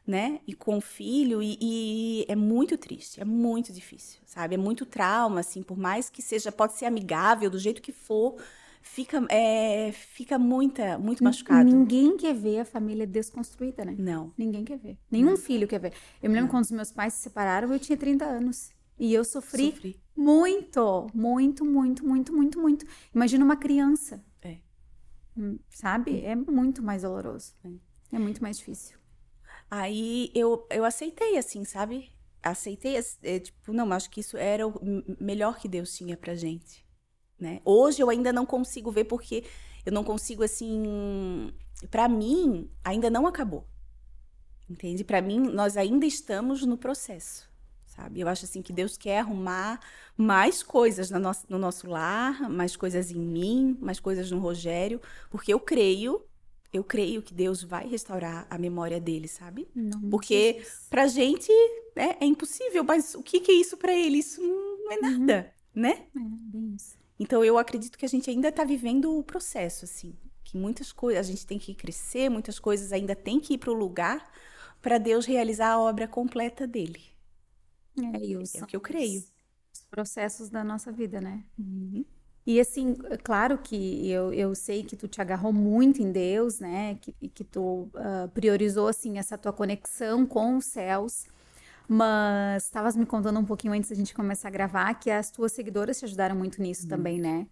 [0.06, 0.40] né?
[0.46, 4.54] E com o filho, e, e, é muito triste, é muito difícil, sabe?
[4.54, 8.36] É muito trauma, assim, por mais que seja, pode ser amigável, do jeito que for,
[8.82, 11.68] fica, é, fica muita, muito machucado.
[11.70, 13.94] Ninguém quer ver a família desconstruída, né?
[13.98, 14.32] Não.
[14.36, 14.98] Ninguém quer ver.
[15.10, 15.36] Nenhum Não.
[15.36, 15.92] filho quer ver.
[16.22, 16.50] Eu me lembro Não.
[16.50, 18.70] quando os meus pais se separaram, eu tinha 30 anos.
[18.98, 20.00] E eu sofri, sofri.
[20.16, 22.86] muito, muito, muito, muito, muito, muito.
[23.14, 24.22] Imagina uma criança.
[24.42, 24.58] É.
[25.36, 26.20] Hum, sabe?
[26.24, 27.54] É muito mais doloroso.
[27.64, 28.96] É, é muito mais difícil.
[29.70, 32.12] Aí eu, eu aceitei, assim, sabe?
[32.42, 34.74] Aceitei, é, tipo, não, acho que isso era o
[35.20, 36.84] melhor que Deus tinha pra gente,
[37.42, 37.60] né?
[37.64, 39.44] Hoje eu ainda não consigo ver porque
[39.84, 41.52] eu não consigo, assim...
[41.90, 43.66] Pra mim, ainda não acabou,
[44.70, 45.02] entende?
[45.02, 47.50] Pra mim, nós ainda estamos no processo,
[47.84, 48.20] sabe?
[48.20, 49.80] Eu acho, assim, que Deus quer arrumar
[50.16, 55.00] mais coisas no nosso, no nosso lar, mais coisas em mim, mais coisas no Rogério,
[55.28, 56.24] porque eu creio
[56.72, 59.68] eu creio que Deus vai restaurar a memória dele, sabe?
[59.74, 60.86] Não, Porque Jesus.
[60.88, 61.52] pra gente
[61.94, 64.18] né, é impossível, mas o que, que é isso para ele?
[64.18, 65.82] Isso não é nada, uhum.
[65.82, 66.06] né?
[66.16, 66.20] É.
[67.22, 70.12] Então eu acredito que a gente ainda tá vivendo o processo, assim.
[70.42, 73.72] Que muitas coisas, a gente tem que crescer, muitas coisas ainda tem que ir pro
[73.72, 74.28] lugar
[74.82, 77.00] para Deus realizar a obra completa dele.
[77.96, 79.20] É, e os, é o que eu creio.
[79.72, 81.44] Os processos da nossa vida, né?
[81.56, 82.04] Uhum.
[82.44, 86.58] E assim, é claro que eu, eu sei que tu te agarrou muito em Deus,
[86.58, 86.96] né?
[86.96, 91.26] Que, que tu uh, priorizou, assim, essa tua conexão com os céus.
[91.88, 95.52] Mas estavas me contando um pouquinho antes da gente começar a gravar que as tuas
[95.52, 97.46] seguidoras te ajudaram muito nisso também, né?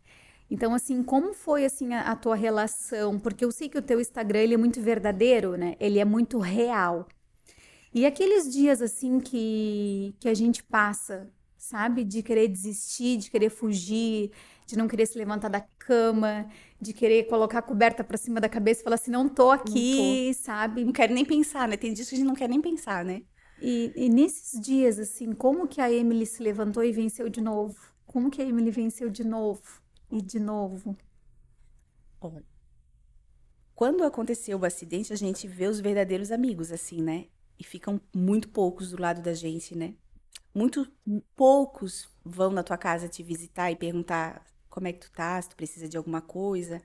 [0.50, 3.18] Então, assim, como foi, assim, a, a, tua relação?
[3.20, 5.76] Porque eu sei que o teu Instagram, ele é muito verdadeiro, né?
[5.78, 7.06] Ele é muito real.
[7.94, 12.02] E aqueles dias, assim, que, que a gente passa, sabe?
[12.02, 14.32] De querer desistir, de querer fugir,
[14.66, 16.48] de não querer se levantar da cama,
[16.80, 20.26] de querer colocar a coberta para cima da cabeça e falar assim, não tô aqui,
[20.26, 20.40] não tô.
[20.40, 20.84] sabe?
[20.84, 21.76] Não quero nem pensar, né?
[21.76, 23.22] Tem dias que a gente não quer nem pensar, né?
[23.60, 27.76] E, e, nesses dias, assim, como que a Emily se levantou e venceu de novo?
[28.06, 29.62] Como que a Emily venceu de novo?
[30.10, 30.96] E de novo?
[32.20, 32.44] Olha,
[33.74, 37.26] quando aconteceu o acidente, a gente vê os verdadeiros amigos, assim, né?
[37.58, 39.94] E ficam muito poucos do lado da gente, né?
[40.54, 40.90] Muito
[41.36, 45.48] poucos vão na tua casa te visitar e perguntar como é que tu tá, se
[45.48, 46.82] tu precisa de alguma coisa.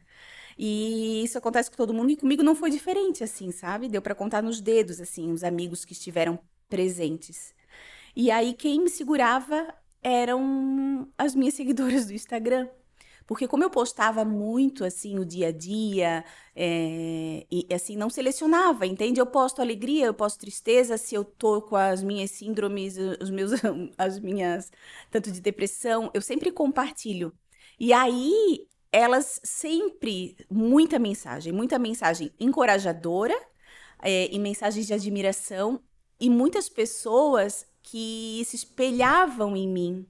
[0.58, 3.89] E isso acontece com todo mundo e comigo não foi diferente, assim, sabe?
[3.89, 6.39] Deu para contar nos dedos, assim, os amigos que estiveram
[6.70, 7.53] presentes.
[8.16, 12.68] E aí quem me segurava eram as minhas seguidoras do Instagram.
[13.28, 16.24] Porque como eu postava muito, assim, o dia a dia,
[16.55, 19.20] é, e assim, não selecionava, entende?
[19.20, 23.51] Eu posto alegria, eu posto tristeza, se eu tô com as minhas síndromes, os meus,
[23.97, 24.72] as minhas,
[25.09, 27.34] tanto de depressão, eu sempre compartilho.
[27.80, 33.36] E aí, elas sempre, muita mensagem, muita mensagem encorajadora
[34.01, 35.82] é, e mensagens de admiração.
[36.20, 40.07] E muitas pessoas que se espelhavam em mim,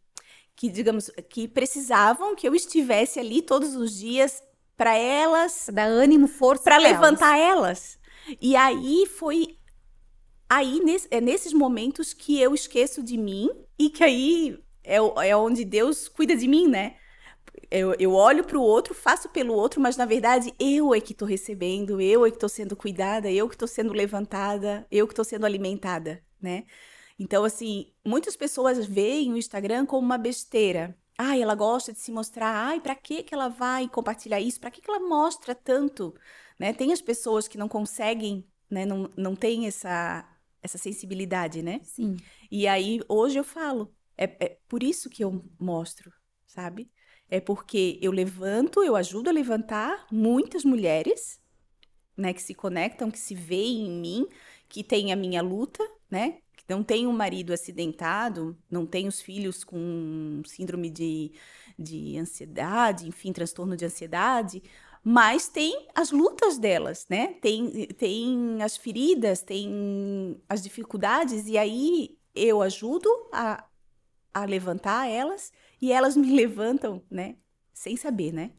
[0.56, 4.42] que digamos que precisavam que eu estivesse ali todos os dias
[4.78, 7.98] para elas, dar ânimo, força para levantar elas.
[8.42, 9.58] E aí foi
[10.50, 15.36] aí nesse, é nesses momentos que eu esqueço de mim e que aí é, é
[15.36, 16.96] onde Deus cuida de mim, né?
[17.72, 21.14] Eu, eu olho para o outro, faço pelo outro, mas na verdade eu é que
[21.14, 25.14] estou recebendo, eu é que estou sendo cuidada, eu que estou sendo levantada, eu que
[25.14, 26.66] estou sendo alimentada, né?
[27.18, 30.98] Então, assim, muitas pessoas veem o Instagram como uma besteira.
[31.18, 32.54] Ai, ela gosta de se mostrar.
[32.68, 34.60] Ai, para que que ela vai compartilhar isso?
[34.60, 36.14] Para que que ela mostra tanto?
[36.60, 36.74] Né?
[36.74, 38.86] Tem as pessoas que não conseguem, né?
[38.86, 40.28] Não, não tem essa,
[40.62, 41.80] essa sensibilidade, né?
[41.84, 42.18] Sim.
[42.52, 43.94] E aí, hoje eu falo.
[44.18, 46.12] É, é por isso que eu mostro,
[46.46, 46.90] sabe?
[47.30, 51.40] É porque eu levanto, eu ajudo a levantar muitas mulheres,
[52.16, 52.34] né?
[52.34, 54.28] Que se conectam, que se veem em mim,
[54.70, 56.38] que têm a minha luta, né?
[56.68, 61.32] não tem um marido acidentado, não tem os filhos com síndrome de,
[61.78, 64.64] de ansiedade, enfim, transtorno de ansiedade,
[65.04, 67.36] mas tem as lutas delas, né?
[67.40, 73.64] Tem, tem as feridas, tem as dificuldades, e aí eu ajudo a,
[74.34, 75.52] a levantar elas
[75.86, 77.36] e elas me levantam, né?
[77.72, 78.52] Sem saber, né?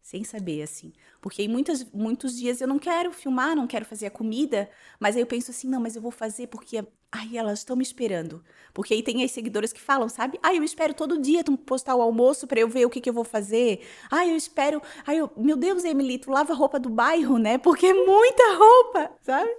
[0.00, 0.94] Sem saber, assim.
[1.20, 5.14] Porque em muitas, muitos dias eu não quero filmar, não quero fazer a comida, mas
[5.14, 8.44] aí eu penso assim, não, mas eu vou fazer porque Ai, elas estão me esperando.
[8.74, 10.38] Porque aí tem as seguidoras que falam, sabe?
[10.42, 13.08] Ai, eu espero todo dia tu postar o almoço para eu ver o que, que
[13.08, 13.80] eu vou fazer.
[14.10, 14.82] Ai, eu espero.
[15.06, 15.30] Ai, eu...
[15.34, 17.56] meu Deus, Emily, tu lava roupa do bairro, né?
[17.56, 19.50] Porque é muita roupa, sabe?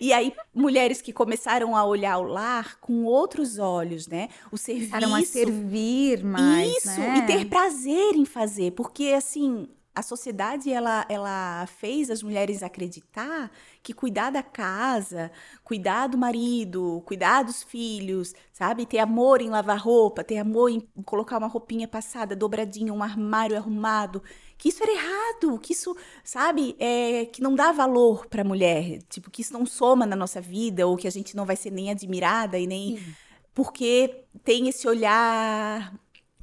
[0.00, 4.28] E aí, mulheres que começaram a olhar o lar com outros olhos, né?
[4.50, 4.90] O serviço.
[4.90, 6.76] Começaram a servir mais.
[6.76, 7.18] Isso, né?
[7.18, 8.72] e ter prazer em fazer.
[8.72, 13.50] Porque, assim, a sociedade ela, ela fez as mulheres acreditar
[13.86, 15.30] que cuidar da casa,
[15.62, 18.84] cuidar do marido, cuidar dos filhos, sabe?
[18.84, 23.56] Ter amor em lavar roupa, ter amor em colocar uma roupinha passada, dobradinha, um armário
[23.56, 24.20] arrumado,
[24.58, 29.02] que isso era errado, que isso, sabe, é, que não dá valor para a mulher,
[29.08, 31.70] tipo, que isso não soma na nossa vida, ou que a gente não vai ser
[31.70, 32.98] nem admirada e nem.
[32.98, 33.14] Sim.
[33.54, 35.94] Porque tem esse olhar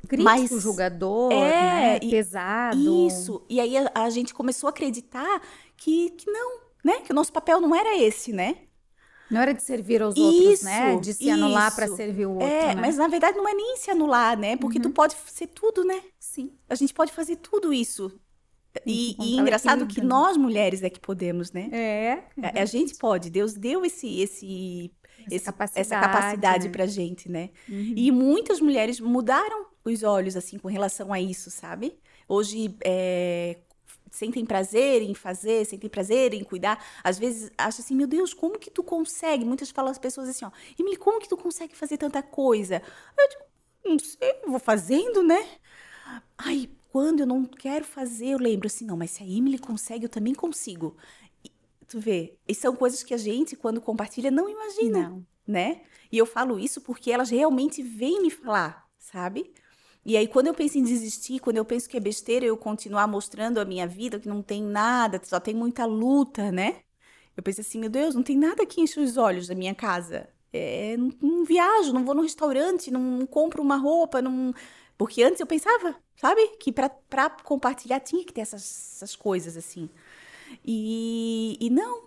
[0.08, 2.00] crítico, mais julgador, é, né?
[2.00, 3.08] pesado.
[3.08, 3.44] Isso.
[3.50, 5.41] E aí a, a, gente começou a acreditar
[5.76, 7.01] que, que não, né?
[7.01, 8.57] Que o nosso papel não era esse, né?
[9.31, 10.97] Não era de servir aos isso, outros, né?
[10.97, 11.34] De se isso.
[11.34, 12.47] anular para servir o outro.
[12.47, 12.81] É, né?
[12.81, 14.57] mas na verdade não é nem se anular, né?
[14.57, 14.84] Porque uhum.
[14.84, 16.01] tu pode ser tudo, né?
[16.19, 16.51] Sim.
[16.69, 18.11] A gente pode fazer tudo isso.
[18.86, 21.69] E, e engraçado que nós mulheres é que podemos, né?
[21.71, 22.23] É.
[22.41, 23.29] A, a gente pode.
[23.29, 24.91] Deus deu esse esse
[25.25, 27.49] essa esse, capacidade, essa capacidade pra gente, né?
[27.69, 27.93] Uhum.
[27.95, 31.97] E muitas mulheres mudaram os olhos, assim, com relação a isso, sabe?
[32.27, 33.57] Hoje, é,
[34.14, 36.84] sentem prazer em fazer, sentem prazer em cuidar.
[37.03, 39.43] Às vezes acha assim, meu Deus, como que tu consegue?
[39.43, 42.82] Muitas falam as pessoas assim, ó, Emily, como que tu consegue fazer tanta coisa?
[43.18, 43.41] Eu digo,
[43.84, 45.43] não sei, vou fazendo, né?
[46.38, 50.05] Ai, quando eu não quero fazer, eu lembro assim, não, mas se a Emily consegue,
[50.05, 50.95] eu também consigo.
[51.43, 51.51] E,
[51.88, 55.26] tu vê, e são coisas que a gente, quando compartilha, não imagina, não.
[55.47, 55.82] né?
[56.11, 59.51] E eu falo isso porque elas realmente vêm me falar, sabe?
[60.06, 63.08] E aí, quando eu penso em desistir, quando eu penso que é besteira eu continuar
[63.08, 66.82] mostrando a minha vida, que não tem nada, só tem muita luta, né?
[67.36, 70.30] Eu penso assim, meu Deus, não tem nada que enche os olhos da minha casa.
[70.51, 74.54] É, não, não, viajo, não vou no restaurante, não, não, compro uma roupa, não...
[74.97, 76.47] Porque antes eu pensava, sabe?
[76.60, 76.89] Que para
[77.43, 79.89] compartilhar tinha que ter essas, essas coisas, assim.
[80.66, 82.04] E, e não,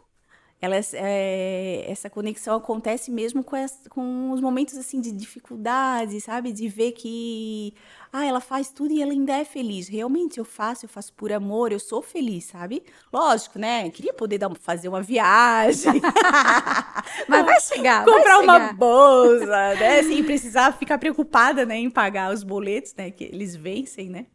[0.60, 6.50] elas, é, essa conexão acontece mesmo com, as, com os momentos assim de dificuldade, sabe?
[6.50, 7.74] De ver que
[8.10, 9.86] ah, ela faz tudo e ela ainda é feliz.
[9.86, 12.82] Realmente eu faço, eu faço por amor, eu sou feliz, sabe?
[13.12, 13.90] Lógico, né?
[13.90, 16.00] Queria poder dar, fazer uma viagem.
[17.28, 18.04] Mas vai chegar.
[18.06, 18.74] Comprar vai uma chegar.
[18.76, 20.02] bolsa, né?
[20.04, 23.10] Sem precisar ficar preocupada né, em pagar os boletos, né?
[23.10, 24.26] Que eles vencem, né?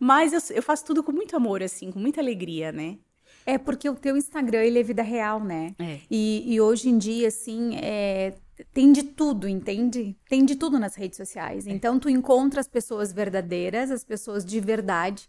[0.00, 2.96] Mas eu, eu faço tudo com muito amor, assim, com muita alegria, né?
[3.46, 5.74] É porque o teu Instagram, ele é vida real, né?
[5.78, 5.98] É.
[6.10, 8.34] E, e hoje em dia, assim, é,
[8.72, 10.16] tem de tudo, entende?
[10.28, 11.66] Tem de tudo nas redes sociais.
[11.66, 11.70] É.
[11.70, 15.28] Então, tu encontra as pessoas verdadeiras, as pessoas de verdade.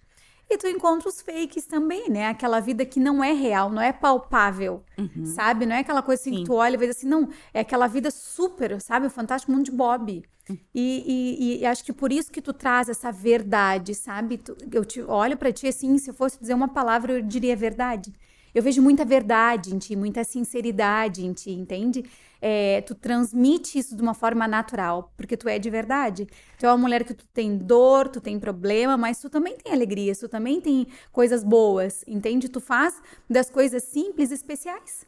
[0.49, 2.27] E tu encontra os fakes também, né?
[2.27, 5.25] Aquela vida que não é real, não é palpável, uhum.
[5.25, 5.65] sabe?
[5.65, 6.37] Não é aquela coisa assim Sim.
[6.39, 9.07] que tu olha e vê assim, não, é aquela vida super, sabe?
[9.07, 10.23] O fantástico mundo de Bob.
[10.47, 10.57] Uhum.
[10.73, 14.37] E, e, e, acho que por isso que tu traz essa verdade, sabe?
[14.37, 17.55] Tu, eu te olho para ti assim, se eu fosse dizer uma palavra, eu diria
[17.55, 18.13] verdade.
[18.53, 22.05] Eu vejo muita verdade em ti, muita sinceridade em ti, entende?
[22.47, 26.27] É, tu transmite isso de uma forma natural, porque tu é de verdade.
[26.59, 29.73] Tu é uma mulher que tu tem dor, tu tem problema, mas tu também tem
[29.73, 32.47] alegria, tu também tem coisas boas, entende?
[32.49, 35.05] Tu faz das coisas simples especiais.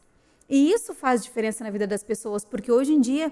[0.48, 3.30] E isso faz diferença na vida das pessoas, porque hoje em dia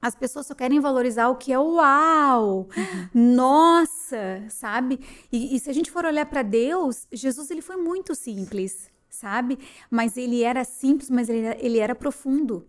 [0.00, 3.08] As pessoas só querem valorizar o que é uau, uhum.
[3.34, 5.00] nossa, sabe?
[5.32, 9.58] E, e, se a gente for olhar para Deus, Jesus ele foi muito simples, sabe?
[9.90, 12.68] Mas ele era simples, mas ele era, ele era profundo.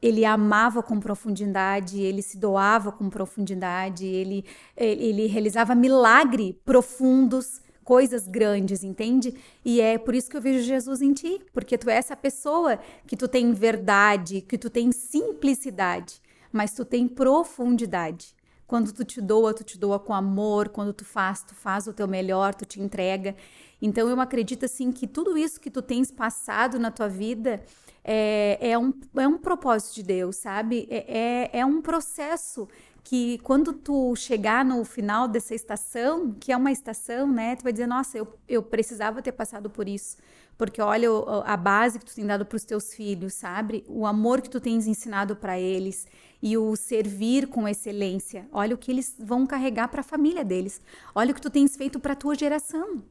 [0.00, 4.44] Ele amava com profundidade, ele se doava com profundidade, ele,
[4.76, 9.34] ele, ele realizava milagres profundos coisas grandes, entende?
[9.64, 12.78] E é por isso que eu vejo Jesus em ti, porque tu é essa pessoa
[13.06, 16.20] que tu tem verdade, que tu tem simplicidade
[16.52, 18.36] mas tu tem profundidade.
[18.66, 21.92] Quando tu te doa, tu te doa com amor, quando tu faz, tu faz o
[21.92, 23.34] teu melhor, tu te entrega.
[23.80, 27.62] Então eu acredito assim que tudo isso que tu tens passado na tua vida
[28.10, 30.88] é, é, um, é um propósito de Deus, sabe?
[30.90, 32.66] É, é, é um processo
[33.04, 37.72] que quando tu chegar no final dessa estação, que é uma estação, né, tu vai
[37.72, 40.16] dizer, nossa, eu, eu precisava ter passado por isso,
[40.56, 41.10] porque olha
[41.44, 43.84] a base que tu tem dado para os teus filhos, sabe?
[43.86, 46.06] O amor que tu tens ensinado para eles
[46.42, 48.48] e o servir com excelência.
[48.50, 50.80] Olha o que eles vão carregar para a família deles.
[51.14, 53.02] Olha o que tu tens feito para a tua geração.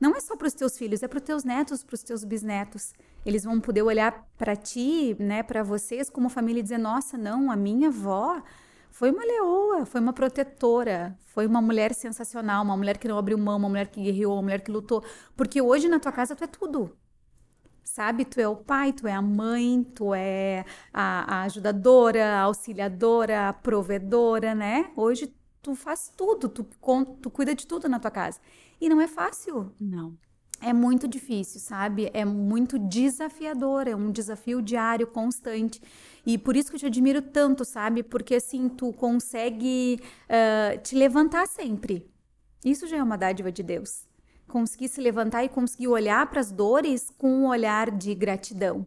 [0.00, 2.24] Não é só para os teus filhos, é para os teus netos, para os teus
[2.24, 2.94] bisnetos.
[3.24, 7.50] Eles vão poder olhar para ti, né, para vocês como família e dizer: "Nossa, não,
[7.50, 8.42] a minha avó
[8.90, 13.38] foi uma leoa, foi uma protetora, foi uma mulher sensacional, uma mulher que não abriu
[13.38, 15.04] mão, uma mulher que guerreou, uma mulher que lutou,
[15.36, 16.96] porque hoje na tua casa tu é tudo
[17.88, 18.24] sabe?
[18.24, 23.48] Tu é o pai, tu é a mãe, tu é a, a ajudadora, a auxiliadora,
[23.48, 24.92] a provedora, né?
[24.94, 28.40] Hoje tu faz tudo, tu, tu cuida de tudo na tua casa.
[28.80, 29.72] E não é fácil.
[29.80, 30.16] Não.
[30.60, 32.10] É muito difícil, sabe?
[32.12, 35.80] É muito desafiador, é um desafio diário, constante.
[36.26, 38.02] E por isso que eu te admiro tanto, sabe?
[38.02, 42.10] Porque assim, tu consegue uh, te levantar sempre.
[42.64, 44.08] Isso já é uma dádiva de Deus
[44.48, 48.86] conseguir se levantar e conseguir olhar para as dores com um olhar de gratidão.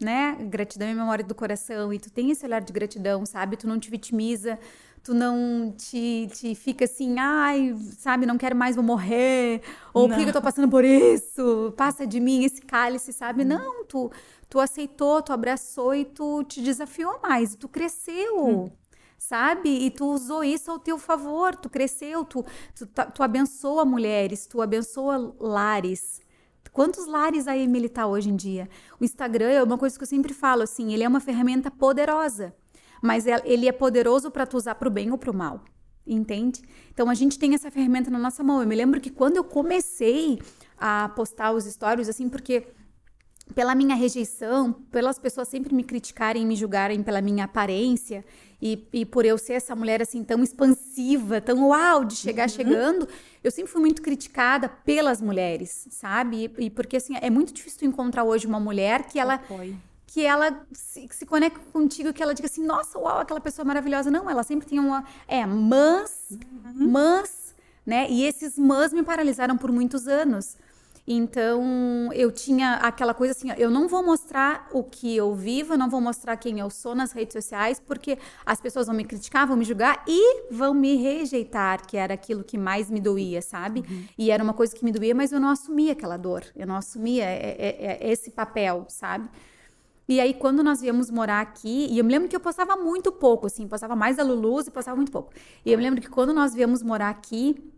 [0.00, 0.36] Né?
[0.50, 3.56] Gratidão é memória do coração e tu tem esse olhar de gratidão, sabe?
[3.56, 4.58] Tu não te vitimiza,
[5.04, 9.60] tu não te, te fica assim, ai, sabe, não quero mais, vou morrer,
[9.92, 11.74] ou por que eu tô passando por isso?
[11.76, 13.42] Passa de mim esse cálice, sabe?
[13.42, 13.48] Hum.
[13.48, 14.10] Não, tu,
[14.48, 18.44] tu aceitou, tu abraçou e tu te desafiou mais, tu cresceu.
[18.44, 18.70] Hum
[19.16, 19.70] sabe?
[19.70, 22.44] E tu usou isso ao teu favor, tu cresceu, tu,
[22.74, 26.20] tu, tu abençoa mulheres, tu abençoa lares.
[26.72, 28.68] Quantos lares a Emily tá hoje em dia?
[29.00, 32.54] O Instagram é uma coisa que eu sempre falo, assim, ele é uma ferramenta poderosa,
[33.04, 35.62] mas é, ele é poderoso para tu usar para o bem ou para o mal,
[36.06, 36.62] entende?
[36.90, 38.62] Então a gente tem essa ferramenta na nossa mão.
[38.62, 40.40] Eu me lembro que quando eu comecei
[40.78, 42.66] a postar os stories, assim, porque
[43.54, 48.24] pela minha rejeição, pelas pessoas sempre me criticarem, me julgarem pela minha aparência
[48.60, 52.54] e, e por eu ser essa mulher assim tão expansiva, tão uau de chegar uhum.
[52.54, 53.08] chegando,
[53.42, 56.50] eu sempre fui muito criticada pelas mulheres, sabe?
[56.58, 59.78] E, e, porque assim é muito difícil encontrar hoje uma mulher que ela Apoio.
[60.14, 64.12] Que ela se, se conecte contigo, que ela diga assim, nossa, uau, aquela pessoa maravilhosa.
[64.12, 66.88] Não, ela sempre tem uma é, mas, uhum.
[66.88, 67.52] mas,
[67.84, 68.08] né?
[68.08, 70.56] E esses mas me paralisaram por muitos anos.
[71.04, 75.78] Então, eu tinha aquela coisa assim, eu não vou mostrar o que eu vivo, eu
[75.78, 79.48] não vou mostrar quem eu sou nas redes sociais, porque as pessoas vão me criticar,
[79.48, 83.80] vão me julgar e vão me rejeitar, que era aquilo que mais me doía, sabe?
[83.80, 84.04] Uhum.
[84.16, 86.76] E era uma coisa que me doía, mas eu não assumia aquela dor, eu não
[86.76, 89.28] assumia é, é, é esse papel, sabe?
[90.08, 93.10] E aí, quando nós viemos morar aqui, e eu me lembro que eu postava muito
[93.10, 95.32] pouco, assim, postava mais a Luluz e postava muito pouco.
[95.64, 97.73] E eu me lembro que quando nós viemos morar aqui,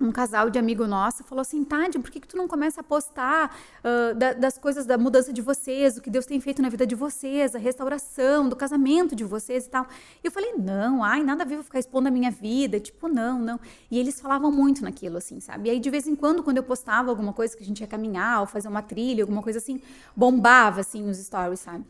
[0.00, 2.84] um casal de amigo nosso falou assim, Tade, por que, que tu não começa a
[2.84, 6.68] postar uh, da, das coisas da mudança de vocês, o que Deus tem feito na
[6.68, 9.86] vida de vocês, a restauração, do casamento de vocês e tal.
[10.22, 13.38] E eu falei, não, ai, nada a ver, ficar expondo a minha vida, tipo, não,
[13.38, 13.60] não.
[13.90, 15.68] E eles falavam muito naquilo, assim, sabe?
[15.68, 17.86] E aí, de vez em quando, quando eu postava alguma coisa que a gente ia
[17.86, 19.80] caminhar ou fazer uma trilha, alguma coisa assim,
[20.14, 21.84] bombava, assim, os stories, sabe?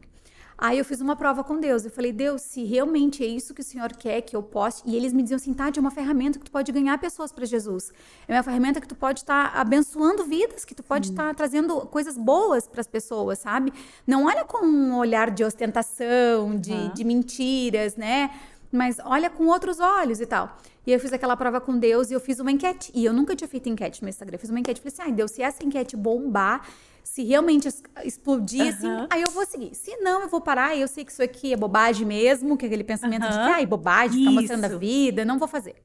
[0.61, 1.85] Aí eu fiz uma prova com Deus.
[1.85, 4.83] Eu falei, Deus, se realmente é isso que o Senhor quer que eu poste.
[4.85, 7.47] E eles me diziam assim, Tati, é uma ferramenta que tu pode ganhar pessoas para
[7.47, 7.93] Jesus.
[8.27, 11.35] É uma ferramenta que tu pode estar tá abençoando vidas, que tu pode estar tá
[11.35, 13.73] trazendo coisas boas para as pessoas, sabe?
[14.05, 16.93] Não olha com um olhar de ostentação, de, uhum.
[16.93, 18.31] de mentiras, né?
[18.73, 20.59] Mas olha com outros olhos e tal.
[20.85, 22.91] E eu fiz aquela prova com Deus e eu fiz uma enquete.
[22.95, 24.35] E eu nunca tinha feito enquete no Instagram.
[24.35, 26.67] Eu fiz uma enquete e falei assim: ai, Deus, se essa enquete bombar,
[27.09, 27.67] se realmente
[28.05, 28.69] explodir, uhum.
[28.69, 29.75] assim, aí eu vou seguir.
[29.75, 30.77] Se não, eu vou parar.
[30.77, 33.31] Eu sei que isso aqui é bobagem mesmo, que é aquele pensamento uhum.
[33.31, 35.77] de que, ai, bobagem, ficar mostrando a vida, não vou fazer.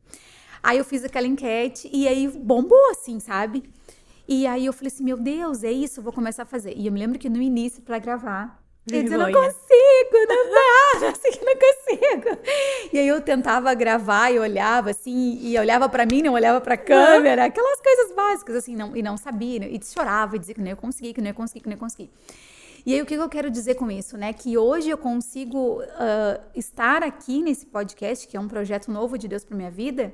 [0.61, 3.63] Aí eu fiz aquela enquete e aí bombou, assim, sabe?
[4.28, 6.74] E aí eu falei assim, meu Deus, é isso, eu vou começar a fazer.
[6.78, 8.61] E eu me lembro que no início, para gravar,
[8.92, 12.42] eu disse, não consigo, não dá, assim, não consigo.
[12.92, 16.76] E aí eu tentava gravar e olhava assim, e olhava para mim, não olhava pra
[16.76, 20.68] câmera, aquelas coisas básicas, assim, não, e não sabia, e chorava, e dizia que não
[20.68, 22.12] ia conseguir, que não ia conseguir, que não ia conseguir.
[22.86, 24.34] E aí, o que eu quero dizer com isso, né?
[24.34, 29.26] Que hoje eu consigo uh, estar aqui nesse podcast, que é um projeto novo de
[29.26, 30.14] Deus para minha vida,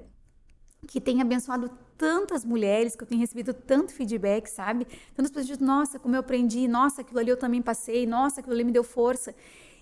[0.87, 4.85] que tem abençoado tantas mulheres, que eu tenho recebido tanto feedback, sabe?
[5.15, 8.55] Tantas pessoas dizem, nossa, como eu aprendi, nossa, aquilo ali eu também passei, nossa, aquilo
[8.55, 9.35] ali me deu força.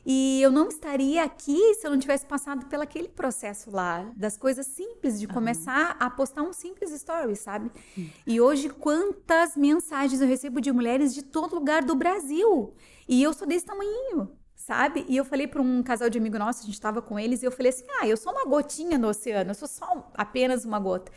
[0.10, 4.38] E eu não estaria aqui se eu não tivesse passado pelo aquele processo lá, das
[4.38, 6.08] coisas simples, de começar uhum.
[6.08, 7.70] a postar um simples story, sabe?
[7.98, 8.10] Uhum.
[8.26, 12.74] E hoje, quantas mensagens eu recebo de mulheres de todo lugar do Brasil.
[13.08, 14.32] E eu sou desse tamanhinho
[14.68, 15.05] sabe?
[15.07, 17.45] E eu falei para um casal de amigo nosso, a gente estava com eles, e
[17.45, 20.78] eu falei assim: ah, eu sou uma gotinha no oceano, eu sou só apenas uma
[20.78, 21.09] gota.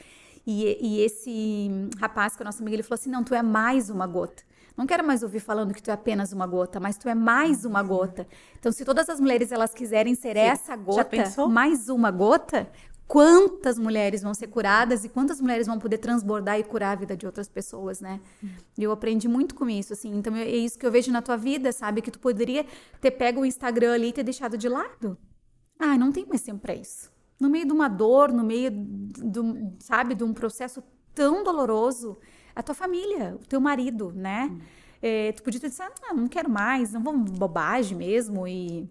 [0.47, 3.91] E, e esse rapaz, que é nosso amigo, ele falou assim: não, tu é mais
[3.91, 4.45] uma gota.
[4.77, 7.65] Não quero mais ouvir falando que tu é apenas uma gota, mas tu é mais
[7.65, 8.27] uma gota.
[8.59, 10.43] Então, se todas as mulheres elas quiserem ser Sim.
[10.43, 12.71] essa gota, mais uma gota,
[13.11, 17.17] quantas mulheres vão ser curadas e quantas mulheres vão poder transbordar e curar a vida
[17.17, 18.21] de outras pessoas, né?
[18.79, 20.15] E eu aprendi muito com isso, assim.
[20.17, 22.03] Então é isso que eu vejo na tua vida, sabe?
[22.03, 22.65] Que tu poderia
[23.01, 25.19] ter pego o Instagram ali e ter deixado de lado.
[25.77, 27.11] Ah, não tem mais tempo para isso.
[27.41, 30.81] No meio de uma dor, no meio do, sabe, de um processo
[31.13, 32.17] tão doloroso,
[32.55, 34.49] a tua família, o teu marido, né?
[34.53, 34.61] Hum.
[35.03, 38.89] É, tu podia ter dito, ah, não quero mais, não vamos bobagem mesmo e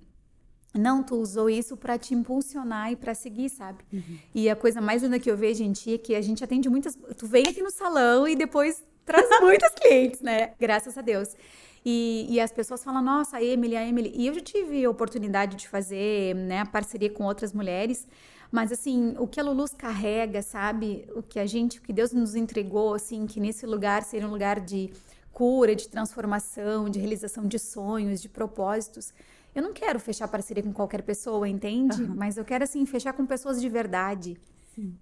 [0.74, 3.84] não, tu usou isso para te impulsionar e para seguir, sabe?
[3.91, 4.20] Uhum.
[4.36, 6.70] E a coisa mais linda que eu vejo em ti é que a gente atende
[6.70, 6.97] muitas.
[7.17, 10.51] Tu vem aqui no salão e depois traz muitos clientes, né?
[10.59, 11.36] Graças a Deus.
[11.84, 14.11] E, e, as pessoas falam, nossa, a Emily, a Emily.
[14.13, 18.05] E eu já tive a oportunidade de fazer né, parceria com outras mulheres.
[18.51, 21.07] Mas, assim, o que a Lulus carrega, sabe?
[21.15, 24.32] O que a gente, o que Deus nos entregou, assim, que nesse lugar seja um
[24.32, 24.91] lugar de
[25.32, 29.13] cura, de transformação, de realização de sonhos, de propósitos
[29.60, 32.01] eu não quero fechar parceria com qualquer pessoa, entende?
[32.01, 32.16] Uhum.
[32.16, 34.38] Mas eu quero, assim, fechar com pessoas de verdade.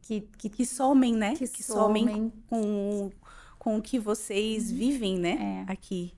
[0.01, 1.35] Que, que, que somem, né?
[1.35, 3.11] Que, que somem, somem com,
[3.59, 4.77] com o que vocês uhum.
[4.77, 5.65] vivem, né?
[5.67, 5.71] É.
[5.71, 6.13] Aqui.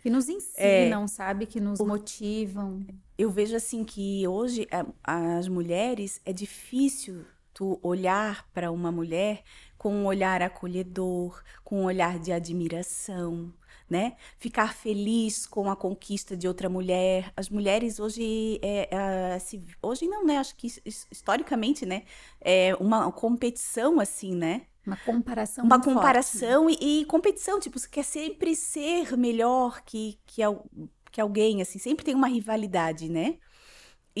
[0.00, 1.06] Que nos ensinam, é.
[1.08, 1.46] sabe?
[1.46, 2.86] Que nos motivam.
[3.18, 4.68] Eu vejo, assim, que hoje
[5.02, 9.42] as mulheres é difícil tu olhar para uma mulher
[9.76, 13.52] com um olhar acolhedor, com um olhar de admiração,
[13.90, 14.14] né?
[14.38, 17.32] Ficar feliz com a conquista de outra mulher.
[17.36, 18.88] As mulheres hoje, é,
[19.34, 20.38] é, se, hoje não, né?
[20.38, 22.04] Acho que historicamente, né?
[22.40, 24.62] É uma competição assim, né?
[24.86, 25.64] Uma comparação.
[25.64, 30.42] Uma comparação forte, e, e, competição, tipo, você quer sempre ser melhor que, que,
[31.10, 33.36] que alguém, assim, sempre tem uma rivalidade, né?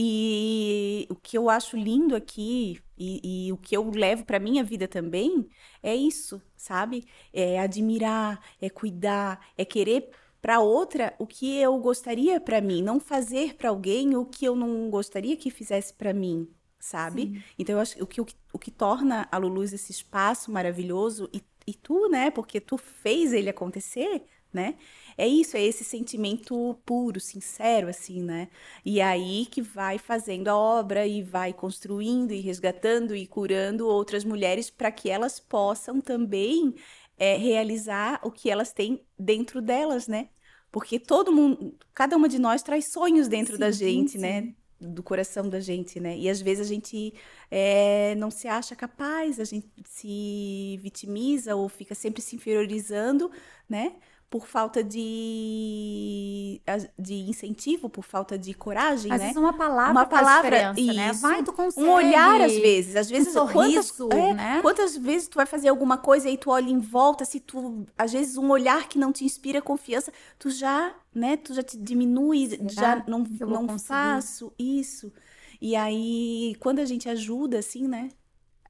[0.02, 4.64] E o que eu acho lindo aqui, e, e o que eu levo para minha
[4.64, 5.46] vida também,
[5.82, 7.06] é isso, sabe?
[7.34, 10.08] É admirar, é cuidar, é querer
[10.40, 14.56] para outra o que eu gostaria para mim, não fazer para alguém o que eu
[14.56, 16.48] não gostaria que fizesse para mim,
[16.78, 17.24] sabe?
[17.24, 17.42] Sim.
[17.58, 21.42] Então eu acho que o que, o que torna a Luluz esse espaço maravilhoso e,
[21.66, 22.30] e tu, né?
[22.30, 24.76] Porque tu fez ele acontecer, né?
[25.20, 28.48] É isso, é esse sentimento puro, sincero, assim, né?
[28.82, 34.24] E aí que vai fazendo a obra e vai construindo e resgatando e curando outras
[34.24, 36.74] mulheres para que elas possam também
[37.18, 40.30] é, realizar o que elas têm dentro delas, né?
[40.72, 44.40] Porque todo mundo, cada uma de nós traz sonhos dentro sim, da gente, né?
[44.40, 44.46] sim.
[44.46, 44.54] né?
[44.80, 46.16] do coração da gente, né?
[46.16, 47.12] E às vezes a gente
[47.50, 53.30] é, não se acha capaz, a gente se vitimiza ou fica sempre se inferiorizando,
[53.68, 53.96] né?
[54.30, 56.62] Por falta de,
[56.96, 59.24] de incentivo, por falta de coragem, às né?
[59.26, 61.12] Vezes uma palavra, uma palavra, isso, né?
[61.14, 61.84] Vai, tu consegue.
[61.84, 64.62] Um olhar às vezes, às vezes um sorriso, quantas, é, né?
[64.62, 68.12] Quantas vezes tu vai fazer alguma coisa e tu olha em volta, se tu, às
[68.12, 71.36] vezes um olhar que não te inspira confiança, tu já, né?
[71.36, 75.12] Tu já te diminui, Será já não não faço isso.
[75.60, 78.10] E aí, quando a gente ajuda assim, né?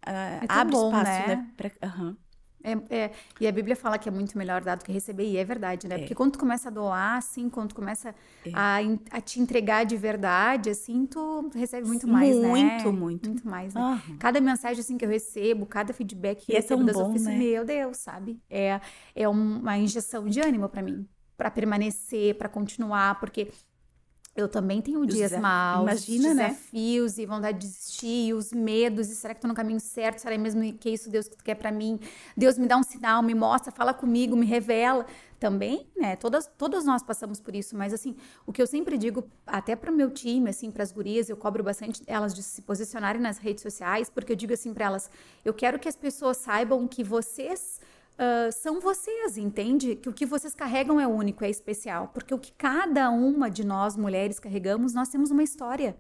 [0.07, 1.37] Uh, é abre bom, espaço, né?
[1.37, 1.51] né?
[1.55, 2.17] Pra, uhum.
[2.63, 5.37] É, é, e a Bíblia fala que é muito melhor dar do que receber, e
[5.37, 5.97] é verdade, né?
[5.97, 5.99] É.
[5.99, 8.51] Porque quando tu começa a doar, assim, quando tu começa é.
[8.53, 8.79] a,
[9.11, 12.83] a, te entregar de verdade, assim, tu recebe muito mais, muito, né?
[12.83, 13.29] Muito, muito.
[13.31, 13.81] Muito mais, né?
[13.81, 14.17] Uhum.
[14.19, 17.11] Cada mensagem, assim, que eu recebo, cada feedback que e eu é recebo das bom,
[17.11, 17.39] oficinas, né?
[17.39, 18.41] meu Deus, sabe?
[18.51, 18.81] É,
[19.15, 21.07] é uma injeção de ânimo para mim,
[21.37, 23.49] para permanecer, para continuar, porque
[24.41, 26.49] eu também tenho dias maus, Imagina, né?
[26.49, 27.23] desafios né?
[27.23, 30.19] e vontade de desistir, os medos, e será que tô no caminho certo?
[30.19, 32.01] Será mesmo que é isso Deus que tu quer para mim?
[32.37, 35.07] Deus me dá um sinal, me mostra, fala comigo, me revela.
[35.39, 36.17] Também, né?
[36.17, 38.15] Todas, todas nós passamos por isso, mas assim,
[38.47, 41.37] o que eu sempre digo, até para o meu time, assim, para as gurias, eu
[41.37, 45.11] cobro bastante elas de se posicionarem nas redes sociais, porque eu digo assim para elas,
[45.43, 47.81] eu quero que as pessoas saibam que vocês
[48.21, 49.97] uh, são vocês, entende?
[49.97, 52.09] Que o que vocês carregam é único, é especial.
[52.09, 55.97] Porque o que cada uma de nós, mulheres, carregamos, nós temos uma história.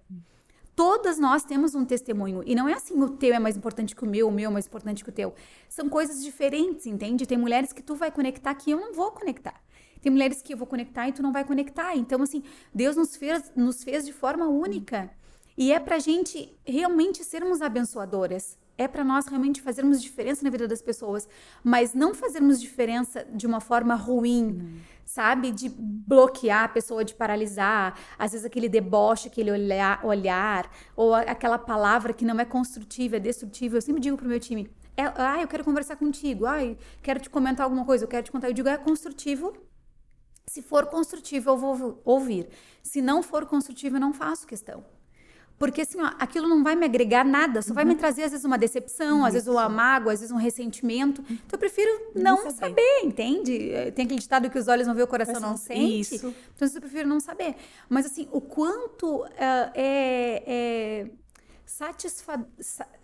[0.76, 2.42] Todas nós temos um testemunho.
[2.46, 4.52] E não é assim, o teu é mais importante que o meu, o meu é
[4.52, 5.34] mais importante que o teu.
[5.68, 7.26] São coisas diferentes, entende?
[7.26, 9.60] Tem mulheres que tu vai conectar que eu não vou conectar.
[10.00, 11.94] Tem mulheres que eu vou conectar e tu não vai conectar.
[11.96, 12.42] Então, assim,
[12.74, 15.10] Deus nos fez, nos fez de forma única.
[15.56, 18.56] E é pra gente realmente sermos abençoadoras.
[18.80, 21.28] É para nós realmente fazermos diferença na vida das pessoas,
[21.62, 25.52] mas não fazermos diferença de uma forma ruim, sabe?
[25.52, 31.58] De bloquear a pessoa, de paralisar, às vezes aquele deboche, aquele olhar, olhar ou aquela
[31.58, 33.76] palavra que não é construtiva, é destrutiva.
[33.76, 36.60] Eu sempre digo pro meu time: ah, eu quero conversar contigo, ah,
[37.02, 38.48] quero te comentar alguma coisa, eu quero te contar.
[38.48, 39.52] Eu digo: é construtivo,
[40.46, 42.48] se for construtivo, eu vou ouvir.
[42.82, 44.82] Se não for construtivo, eu não faço questão.
[45.60, 47.74] Porque assim, ó, aquilo não vai me agregar nada, só uhum.
[47.74, 47.98] vai me uhum.
[47.98, 49.26] trazer às vezes uma decepção, Isso.
[49.26, 51.22] às vezes uma mágoa, às vezes um ressentimento.
[51.28, 52.54] Então eu prefiro não, não saber.
[52.54, 53.00] saber.
[53.04, 53.70] entende?
[53.70, 56.14] Eh, tem aquele ditado que os olhos não vê, o coração não sente.
[56.14, 56.34] Isso.
[56.56, 57.56] Então eu prefiro não saber.
[57.90, 59.28] Mas assim, o quanto uh,
[59.74, 61.10] é, é
[61.66, 62.42] satisfa...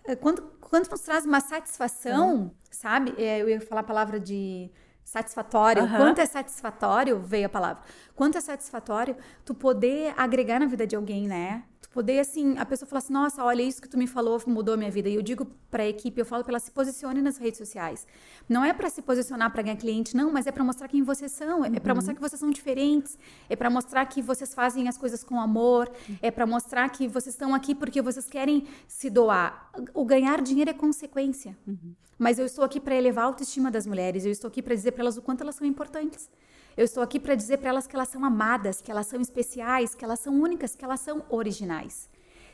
[0.05, 2.51] Eh, quanto, quanto nos traz uma satisfação, uhum.
[2.71, 3.13] sabe?
[3.19, 4.71] Eu ia falar a palavra de
[5.03, 5.83] satisfatório.
[5.83, 5.95] Uhum.
[5.95, 7.83] Quanto é satisfatório, veio a palavra.
[8.15, 11.63] Quanto é satisfatório tu poder agregar na vida de alguém, né?
[11.97, 14.77] Poder, assim, a pessoa falar assim, nossa, olha, isso que tu me falou mudou a
[14.77, 15.09] minha vida.
[15.09, 18.05] E eu digo para a equipe, eu falo para ela se posicione nas redes sociais.
[18.47, 21.31] Não é para se posicionar para ganhar cliente, não, mas é para mostrar quem vocês
[21.31, 21.95] são, é para uhum.
[21.95, 23.17] mostrar que vocês são diferentes,
[23.49, 26.17] é para mostrar que vocês fazem as coisas com amor, uhum.
[26.21, 29.71] é para mostrar que vocês estão aqui porque vocês querem se doar.
[29.91, 31.57] O ganhar dinheiro é consequência.
[31.65, 31.95] Uhum.
[32.15, 34.91] Mas eu estou aqui para elevar a autoestima das mulheres, eu estou aqui para dizer
[34.91, 36.29] para elas o quanto elas são importantes.
[36.77, 39.95] Eu estou aqui para dizer para elas que elas são amadas, que elas são especiais,
[39.95, 42.07] que elas são únicas, que elas são originais.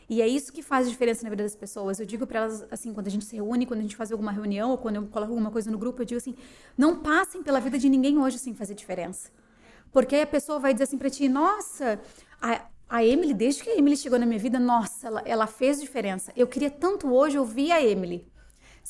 [0.10, 2.00] E é isso que faz diferença na vida das pessoas.
[2.00, 4.32] Eu digo para elas, assim, quando a gente se reúne, quando a gente faz alguma
[4.32, 6.36] reunião, ou quando eu coloco alguma coisa no grupo, eu digo assim:
[6.78, 9.30] não passem pela vida de ninguém hoje sem fazer diferença.
[9.92, 12.00] Porque aí a pessoa vai dizer assim para ti: nossa,
[12.42, 15.82] a, a Emily, desde que a Emily chegou na minha vida, nossa, ela, ela fez
[15.82, 16.32] diferença.
[16.34, 18.26] Eu queria tanto hoje ouvir a Emily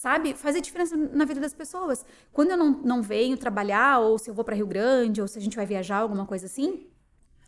[0.04, 0.34] sabe?
[0.34, 2.06] Fazer diferença na vida das pessoas.
[2.34, 5.40] Quando eu não, não venho trabalhar, ou se eu vou para Rio Grande, ou se
[5.40, 6.86] a gente vai viajar, alguma coisa assim,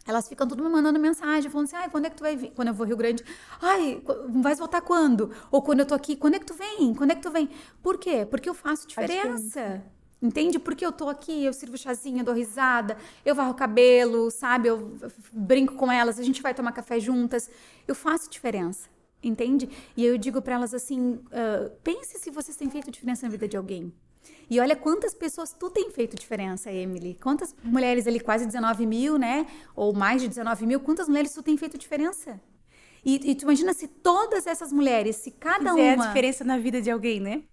[0.07, 2.51] elas ficam tudo me mandando mensagem, falando assim, ai, quando é que tu vai vir?
[2.55, 3.25] Quando eu vou Rio Grande,
[3.61, 5.31] ai, vais voltar quando?
[5.51, 6.93] Ou quando eu tô aqui, quando é que tu vem?
[6.93, 7.49] Quando é que tu vem?
[7.83, 8.25] Por quê?
[8.25, 9.83] Porque eu faço diferença.
[10.21, 10.57] Entende?
[10.57, 12.95] Porque eu tô aqui, eu sirvo chazinho, eu dou risada,
[13.25, 14.69] eu varro o cabelo, sabe?
[14.69, 14.97] Eu
[15.33, 17.49] brinco com elas, a gente vai tomar café juntas.
[17.85, 18.94] Eu faço diferença
[19.27, 19.69] entende?
[19.95, 23.47] E eu digo para elas assim: uh, pense se vocês têm feito diferença na vida
[23.47, 23.93] de alguém.
[24.49, 27.17] E olha quantas pessoas tu tem feito diferença, Emily.
[27.21, 29.47] Quantas mulheres ali, quase 19 mil, né?
[29.75, 32.39] Ou mais de 19 mil, quantas mulheres tu tem feito diferença?
[33.03, 36.03] E, e tu imagina se todas essas mulheres, se cada Fizer uma.
[36.03, 37.43] a diferença na vida de alguém, né?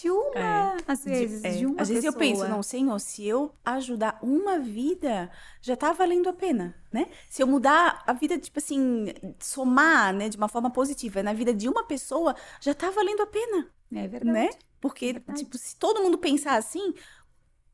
[0.00, 1.50] De uma, é, às vezes, de, é.
[1.52, 5.92] de uma Às vezes eu penso, não, Senhor, se eu ajudar uma vida, já tá
[5.92, 7.06] valendo a pena, né?
[7.28, 9.06] Se eu mudar a vida, tipo assim,
[9.38, 13.26] somar, né, de uma forma positiva na vida de uma pessoa, já tá valendo a
[13.26, 13.68] pena.
[13.92, 14.32] É verdade.
[14.32, 14.50] Né?
[14.80, 15.38] Porque, é verdade.
[15.40, 16.94] tipo, se todo mundo pensar assim,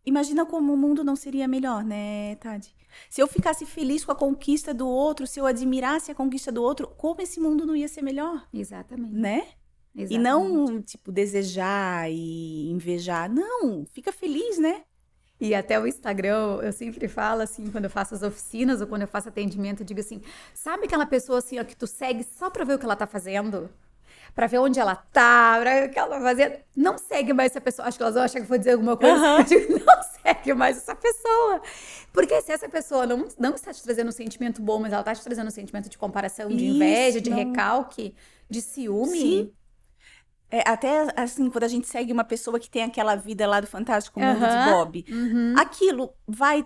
[0.05, 2.75] imagina como o mundo não seria melhor, né, Tadi?
[3.09, 6.63] Se eu ficasse feliz com a conquista do outro, se eu admirasse a conquista do
[6.63, 8.47] outro, como esse mundo não ia ser melhor?
[8.53, 9.15] Exatamente.
[9.15, 9.47] Né?
[9.95, 10.15] Exatamente.
[10.15, 13.31] E não, tipo, desejar e invejar.
[13.31, 14.83] Não, fica feliz, né?
[15.39, 19.03] E até o Instagram, eu sempre falo assim, quando eu faço as oficinas ou quando
[19.03, 20.23] eu faço atendimento, eu digo assim:
[20.55, 23.07] sabe aquela pessoa assim, ó, que tu segue só pra ver o que ela tá
[23.07, 23.69] fazendo?
[24.35, 26.55] Pra ver onde ela tá, pra ver o que ela tá fazendo.
[26.75, 27.87] Não segue mais essa pessoa.
[27.87, 29.15] Acho que elas vão achar que eu vou dizer alguma coisa.
[29.17, 29.39] Uhum.
[29.39, 31.61] Eu digo, não segue mais essa pessoa.
[32.13, 35.15] Porque se essa pessoa não, não está te trazendo um sentimento bom, mas ela está
[35.15, 37.37] te trazendo um sentimento de comparação, de Isso, inveja, de não.
[37.37, 38.15] recalque,
[38.49, 39.19] de ciúme.
[39.19, 39.53] Sim
[40.53, 43.67] é, até assim, quando a gente segue uma pessoa que tem aquela vida lá do
[43.67, 45.55] Fantástico Mundo de Bob, uhum.
[45.57, 46.63] aquilo vai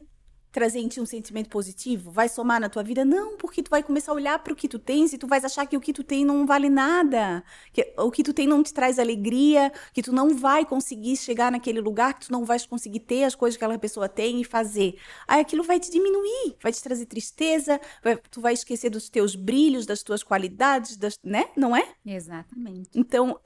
[0.57, 2.11] trazer em ti um sentimento positivo?
[2.11, 3.05] Vai somar na tua vida?
[3.05, 5.45] Não, porque tu vai começar a olhar para o que tu tens e tu vais
[5.45, 7.45] achar que o que tu tem não vale nada.
[7.75, 11.53] Que o que tu tem não te traz alegria, que tu não vai conseguir chegar
[11.53, 14.45] naquele lugar, que tu não vais conseguir ter as coisas que aquela pessoa tem e
[14.45, 14.97] fazer.
[15.29, 19.37] Aí aquilo vai te diminuir, vai te trazer tristeza, vai, tu vai esquecer dos teus
[19.37, 21.51] brilhos, das tuas qualidades, das, né?
[21.55, 21.87] Não é?
[22.07, 22.89] Exatamente.
[22.95, 23.39] Então,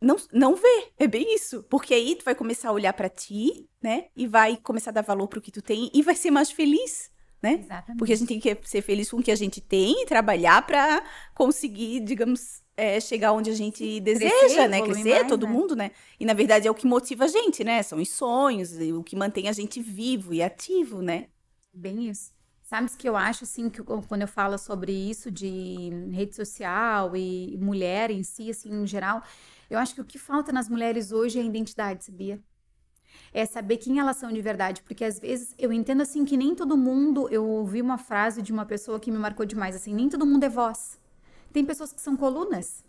[0.00, 0.88] não, não vê.
[0.98, 1.62] É bem isso.
[1.64, 4.06] Porque aí tu vai começar a olhar para ti, né?
[4.14, 7.10] E vai começar a dar valor pro que tu tem e vai ser mais feliz,
[7.42, 7.60] né?
[7.62, 7.98] Exatamente.
[7.98, 10.64] Porque a gente tem que ser feliz com o que a gente tem e trabalhar
[10.66, 11.02] para
[11.34, 14.82] conseguir, digamos, é, chegar onde a gente deseja, Crescer, né?
[14.82, 15.52] Crescer, mais, todo né?
[15.52, 15.90] mundo, né?
[16.20, 17.82] E na verdade é o que motiva a gente, né?
[17.82, 21.28] São os sonhos, o que mantém a gente vivo e ativo, né?
[21.72, 22.35] Bem isso.
[22.66, 27.56] Sabes que eu acho assim que quando eu falo sobre isso de rede social e
[27.58, 29.22] mulher em si, assim, em geral,
[29.70, 32.42] eu acho que o que falta nas mulheres hoje é identidade, sabia?
[33.32, 36.56] É saber quem elas são de verdade, porque às vezes eu entendo assim que nem
[36.56, 40.08] todo mundo, eu ouvi uma frase de uma pessoa que me marcou demais, assim, nem
[40.08, 40.98] todo mundo é voz.
[41.52, 42.84] Tem pessoas que são colunas,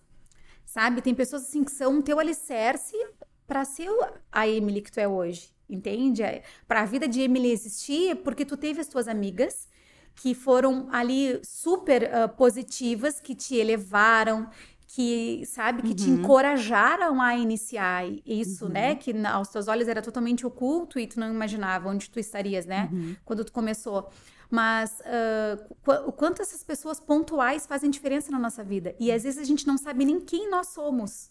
[0.65, 1.03] sabe?
[1.03, 2.97] Tem pessoas assim que são teu alicerce
[3.45, 3.91] para ser
[4.31, 5.55] a Emily que tu é hoje.
[5.69, 6.23] Entende?
[6.23, 9.67] É, Para a vida de Emily existir, porque tu teve as tuas amigas
[10.15, 14.49] que foram ali super uh, positivas, que te elevaram,
[14.87, 15.95] que, sabe, que uhum.
[15.95, 18.71] te encorajaram a iniciar isso, uhum.
[18.71, 18.95] né?
[18.95, 22.89] Que aos teus olhos era totalmente oculto e tu não imaginava onde tu estarias, né?
[22.91, 23.15] Uhum.
[23.23, 24.09] Quando tu começou.
[24.49, 28.95] Mas uh, qu quanto essas pessoas pontuais fazem diferença na nossa vida.
[28.99, 31.29] E às vezes a gente não sabe nem quem nós somos.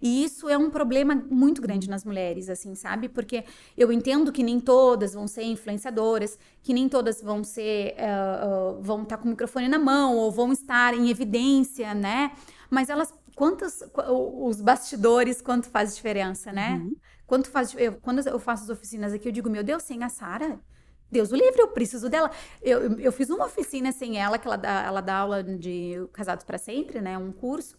[0.00, 3.08] E isso é um problema muito grande nas mulheres, assim, sabe?
[3.08, 3.44] Porque
[3.76, 8.82] eu entendo que nem todas vão ser influenciadoras, que nem todas vão ser, uh, uh,
[8.82, 12.32] vão estar com o microfone na mão ou vão estar em evidência, né?
[12.70, 16.80] Mas elas, quantos, os bastidores, quanto faz diferença, né?
[16.82, 16.96] Uhum.
[17.26, 20.08] Quanto faz, eu, quando eu faço as oficinas aqui, eu digo, meu Deus, sem a
[20.08, 20.58] Sara,
[21.10, 22.30] Deus o livre, eu preciso dela.
[22.60, 26.44] Eu, eu fiz uma oficina sem ela, que ela dá, ela dá aula de Casados
[26.44, 27.16] para Sempre, né?
[27.16, 27.76] Um curso.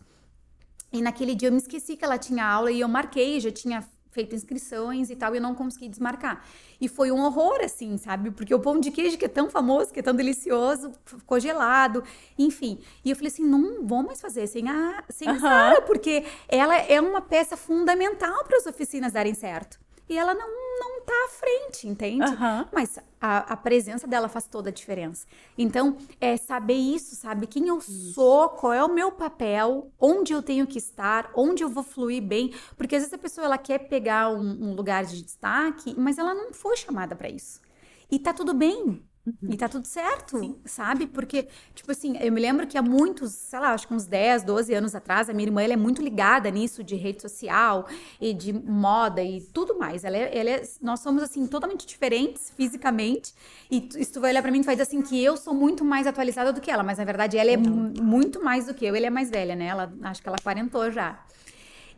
[0.91, 3.83] E naquele dia eu me esqueci que ela tinha aula e eu marquei, já tinha
[4.11, 6.43] feito inscrições e tal, e eu não consegui desmarcar.
[6.81, 8.31] E foi um horror, assim, sabe?
[8.31, 12.03] Porque o pão de queijo, que é tão famoso, que é tão delicioso, ficou gelado,
[12.37, 12.79] enfim.
[13.05, 16.75] E eu falei assim: não vou mais fazer sem a, sem a Sara, porque ela
[16.75, 19.79] é uma peça fundamental para as oficinas darem certo
[20.09, 20.49] e ela não,
[20.79, 22.25] não tá à frente, entende?
[22.25, 22.65] Uhum.
[22.73, 25.27] Mas a, a, presença dela faz toda a diferença.
[25.55, 27.45] Então, é saber isso, sabe?
[27.45, 31.69] Quem eu sou, qual é o meu papel, onde eu tenho que estar, onde eu
[31.69, 32.53] vou fluir bem.
[32.75, 36.33] Porque às vezes a pessoa ela quer pegar um, um lugar de destaque, mas ela
[36.33, 37.61] não foi chamada para isso.
[38.09, 39.07] E tá tudo bem.
[39.41, 39.51] Uhum.
[39.51, 40.55] E tá tudo certo, Sim.
[40.65, 41.07] sabe?
[41.07, 44.43] Porque, tipo assim, eu me lembro que há muitos, sei lá, acho que uns 10,
[44.43, 47.87] 12 anos atrás, a minha irmã ela é muito ligada nisso de rede social
[48.19, 50.03] e de moda e tudo mais.
[50.03, 53.33] Ela é, ela é, nós somos, assim, totalmente diferentes fisicamente.
[53.69, 55.53] E tu, se tu vai olhar pra mim, tu vai dizer assim que eu sou
[55.53, 57.93] muito mais atualizada do que ela, mas na verdade ela é uhum.
[58.01, 58.95] muito mais do que eu.
[58.95, 59.67] Ele é mais velha, né?
[59.67, 61.19] Ela, acho que ela quarentou já.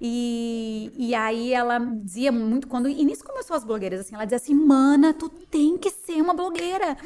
[0.03, 4.55] E, e aí ela dizia muito, quando início começou as blogueiras, assim, ela dizia assim,
[4.55, 6.97] mana, tu tem que ser uma blogueira,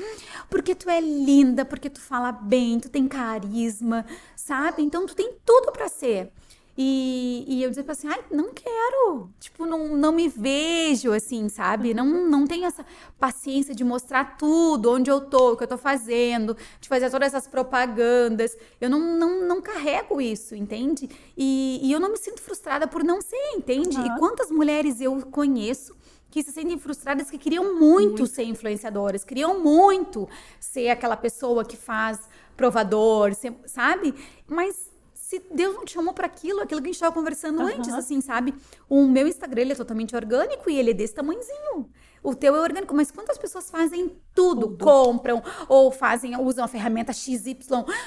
[0.50, 4.82] porque tu é linda, porque tu fala bem, tu tem carisma, sabe?
[4.82, 6.32] Então tu tem tudo para ser.
[6.78, 11.94] E, e eu dizia assim, ai, não quero, tipo, não, não me vejo assim, sabe?
[11.94, 12.86] Não, não tenho essa
[13.18, 17.34] paciência de mostrar tudo, onde eu tô, o que eu tô fazendo, de fazer todas
[17.34, 18.58] essas propagandas.
[18.82, 21.10] Eu não, não, não carrego isso, entende?
[21.38, 23.98] E, e eu não me sinto frustrada por não ser, entende?
[23.98, 24.06] Uhum.
[24.06, 25.96] E quantas mulheres eu conheço
[26.30, 30.28] que se sentem frustradas, que queriam muito, muito, ser influenciadoras, queriam muito
[30.60, 32.20] ser aquela pessoa que faz
[32.58, 33.32] provador,
[33.66, 34.14] sabe?
[34.46, 34.85] Mas
[35.26, 37.66] se Deus não te chamou para aquilo, aquilo que a gente estava conversando uhum.
[37.66, 38.54] antes, assim, sabe?
[38.88, 41.90] O meu Instagram ele é totalmente orgânico e ele é desse tamanhozinho.
[42.22, 44.86] O teu é orgânico, mas quantas pessoas fazem tudo, tudo.
[44.86, 47.58] compram ou fazem, usam a ferramenta XY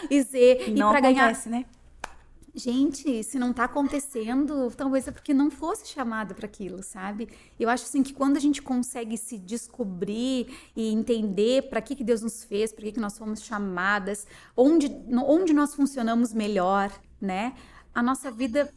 [0.09, 1.67] e Z e, para ganhar, né?
[2.55, 7.29] Gente, se não tá acontecendo, talvez é porque não fosse chamado para aquilo, sabe?
[7.61, 12.03] Eu acho assim que quando a gente consegue se descobrir e entender para que, que
[12.03, 14.27] Deus nos fez, para que, que nós fomos chamadas,
[14.57, 14.89] onde,
[15.27, 16.91] onde nós funcionamos melhor,
[17.21, 17.55] né?
[17.95, 18.73] A nossa vida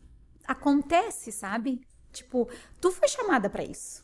[0.45, 1.81] acontece, sabe?
[2.11, 2.49] Tipo,
[2.81, 4.03] tu foi chamada para isso.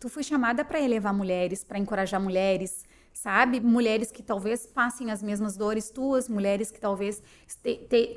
[0.00, 2.84] Tu foi chamada para elevar mulheres, para encorajar mulheres,
[3.16, 3.60] sabe?
[3.60, 7.22] Mulheres que talvez passem as mesmas dores tuas, mulheres que talvez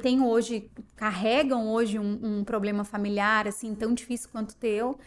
[0.03, 4.99] tenham hoje, carregam hoje um, um, problema familiar assim tão difícil quanto o teu.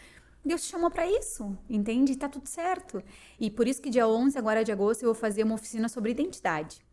[0.43, 2.17] Deus te chamou para isso, entende?
[2.17, 3.03] Tá tudo certo.
[3.39, 6.09] E por isso que dia 11 agora de agosto eu vou fazer uma oficina sobre
[6.09, 6.83] identidade.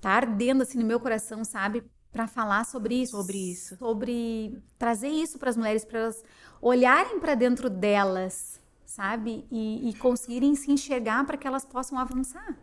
[0.00, 1.82] Tá ardendo assim no meu coração, sabe?
[2.12, 6.22] Para falar sobre isso, sobre isso, sobre trazer isso para as mulheres para elas
[6.62, 9.46] olharem para dentro delas, sabe?
[9.50, 12.58] E, e conseguirem se enxergar para que elas possam avançar.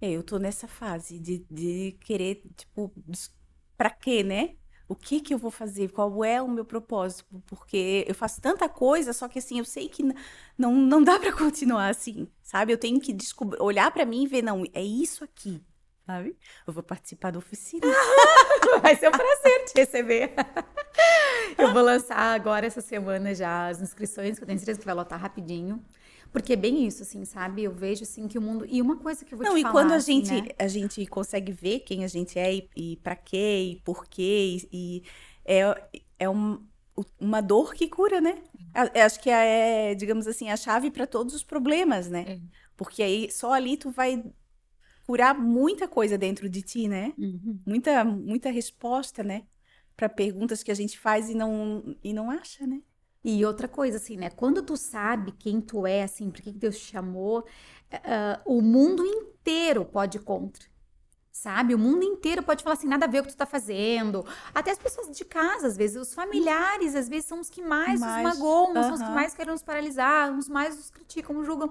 [0.00, 2.92] É, eu tô nessa fase de, de querer, tipo,
[3.76, 4.56] para quê, né?
[4.88, 5.90] O que que eu vou fazer?
[5.92, 7.42] Qual é o meu propósito?
[7.46, 10.02] Porque eu faço tanta coisa, só que assim, eu sei que
[10.56, 12.72] não, não dá para continuar assim, sabe?
[12.72, 15.62] Eu tenho que descobrir, olhar para mim e ver, não, é isso aqui,
[16.06, 16.36] sabe?
[16.66, 17.86] Eu vou participar da oficina.
[18.80, 20.34] Vai ser um prazer te receber.
[21.58, 24.94] eu vou lançar agora essa semana já as inscrições, que eu tenho certeza que vai
[24.94, 25.82] lotar rapidinho.
[26.30, 27.64] Porque é bem isso, assim, sabe?
[27.64, 28.66] Eu vejo, assim, que o mundo...
[28.68, 29.72] E uma coisa que eu vou Não, te falar...
[29.72, 30.54] Não, e quando a assim, gente, né?
[30.58, 34.58] a gente consegue ver quem a gente é e, e para quê e por quê
[34.60, 35.02] e, e
[35.44, 36.62] é, é um,
[37.18, 38.42] uma dor que cura, né?
[38.94, 39.02] É.
[39.02, 42.24] Acho que é, digamos assim, a chave para todos os problemas, né?
[42.28, 42.38] É.
[42.76, 44.22] Porque aí só ali tu vai
[45.06, 47.14] curar muita coisa dentro de ti, né?
[47.16, 47.58] Uhum.
[47.66, 49.44] Muita, muita resposta, né?
[49.98, 52.80] Para perguntas que a gente faz e não, e não acha, né?
[53.24, 54.30] E outra coisa, assim, né?
[54.30, 59.04] Quando tu sabe quem tu é, assim, por que Deus te chamou, uh, o mundo
[59.04, 60.64] inteiro pode ir contra.
[61.32, 61.74] sabe?
[61.74, 64.24] O mundo inteiro pode falar assim, nada a ver o que tu tá fazendo.
[64.54, 68.00] Até as pessoas de casa, às vezes, os familiares, às vezes, são os que mais,
[68.00, 68.82] mais nos magoam, uh -huh.
[68.84, 71.70] são os que mais querem nos paralisar, os mais nos criticam, julgam.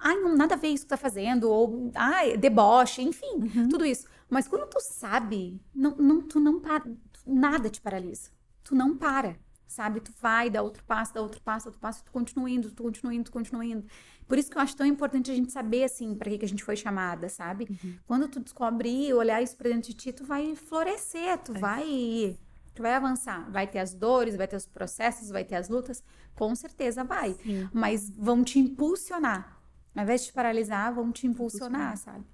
[0.00, 3.68] Ai, não, nada a ver isso que tu tá fazendo, ou ai, deboche, enfim, uhum.
[3.68, 4.06] tudo isso.
[4.30, 6.84] Mas quando tu sabe, não, não, tu não para,
[7.28, 8.30] nada te paralisa.
[8.64, 10.00] Tu não para, sabe?
[10.00, 13.14] Tu vai, dá outro passo, dá outro passo, outro passo, tu continua indo, tu continua
[13.14, 13.86] indo, tu continua indo.
[14.26, 16.48] Por isso que eu acho tão importante a gente saber, assim, para que, que a
[16.48, 17.66] gente foi chamada, sabe?
[17.70, 17.94] Uhum.
[18.06, 21.58] Quando tu descobrir, olhar isso pra dentro de ti, tu vai florescer, tu é.
[21.58, 22.38] vai
[22.78, 23.50] tu vai avançar.
[23.50, 26.02] Vai ter as dores, vai ter os processos, vai ter as lutas,
[26.34, 27.34] com certeza vai.
[27.42, 27.68] Sim.
[27.72, 29.58] Mas vão te impulsionar.
[29.96, 32.24] Ao invés de te paralisar, vão te impulsionar, sabe?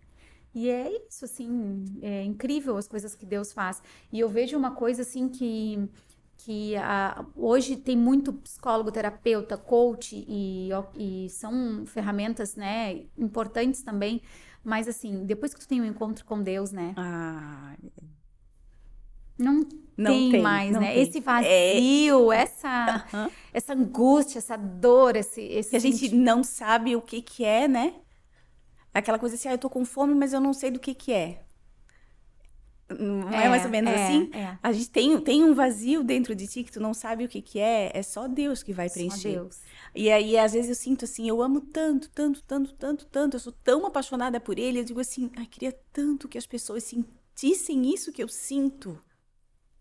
[0.55, 3.83] E é isso, assim, é incrível as coisas que Deus faz.
[4.13, 5.89] E eu vejo uma coisa, assim, que
[6.37, 14.21] que a, hoje tem muito psicólogo, terapeuta, coach e, e são ferramentas, né, importantes também.
[14.63, 16.95] Mas assim, depois que tu tem um encontro com Deus, né?
[16.97, 17.75] Ah,
[19.39, 20.93] não, não tem, tem mais, não né?
[20.93, 21.03] Tem.
[21.03, 22.43] Esse vazio, é...
[22.43, 23.31] essa, uhum.
[23.53, 27.67] essa angústia, essa dor, esse, esse que a gente não sabe o que que é,
[27.69, 27.95] né?
[28.95, 31.13] Aquela coisa assim, ah, eu tô com fome, mas eu não sei do que que
[31.13, 31.45] é.
[32.89, 34.31] Não é, é mais ou menos é, assim?
[34.33, 34.59] É.
[34.63, 37.41] A gente tem, tem um vazio dentro de ti que tu não sabe o que
[37.41, 39.35] que é, é só Deus que vai preencher.
[39.35, 39.61] Só Deus.
[39.95, 43.41] E aí, às vezes eu sinto assim, eu amo tanto, tanto, tanto, tanto, tanto, eu
[43.41, 47.93] sou tão apaixonada por ele, eu digo assim, ai, queria tanto que as pessoas sentissem
[47.93, 48.99] isso que eu sinto.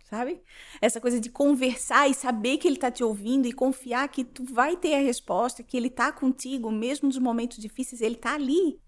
[0.10, 0.42] Sabe?
[0.80, 4.46] Essa coisa de conversar e saber que ele tá te ouvindo e confiar que tu
[4.46, 8.80] vai ter a resposta, que ele tá contigo, mesmo nos momentos difíceis, ele tá ali.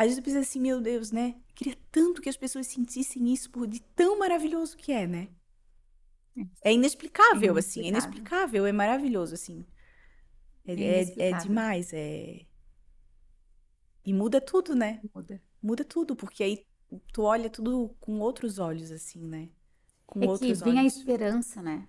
[0.00, 1.34] Às vezes eu penso assim, meu Deus, né?
[1.54, 5.28] Queria tanto que as pessoas sentissem isso por de tão maravilhoso que é, né?
[6.62, 9.62] É inexplicável, é assim, é inexplicável, é maravilhoso, assim.
[10.64, 12.46] É, é, é, demais, é.
[14.02, 15.02] E muda tudo, né?
[15.14, 15.42] Muda.
[15.62, 16.66] Muda tudo, porque aí
[17.12, 19.50] tu olha tudo com outros olhos, assim, né?
[20.06, 20.94] Com é outros que vem olhos.
[20.94, 21.86] a esperança, né?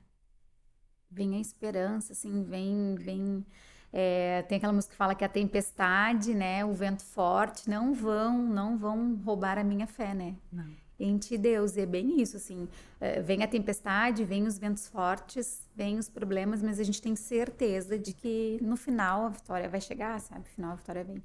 [1.09, 3.45] Vem a esperança, assim, vem, vem
[3.94, 8.42] é, tem aquela música que fala que a tempestade, né, o vento forte, não vão,
[8.42, 10.36] não vão roubar a minha fé, né?
[10.52, 10.82] Não.
[11.00, 12.70] Em ti, Deus, e é bem isso, assim,
[13.00, 17.16] é, vem a tempestade, vem os ventos fortes, vem os problemas, mas a gente tem
[17.16, 20.42] certeza de que no final a vitória vai chegar, sabe?
[20.42, 21.24] No final a vitória vem.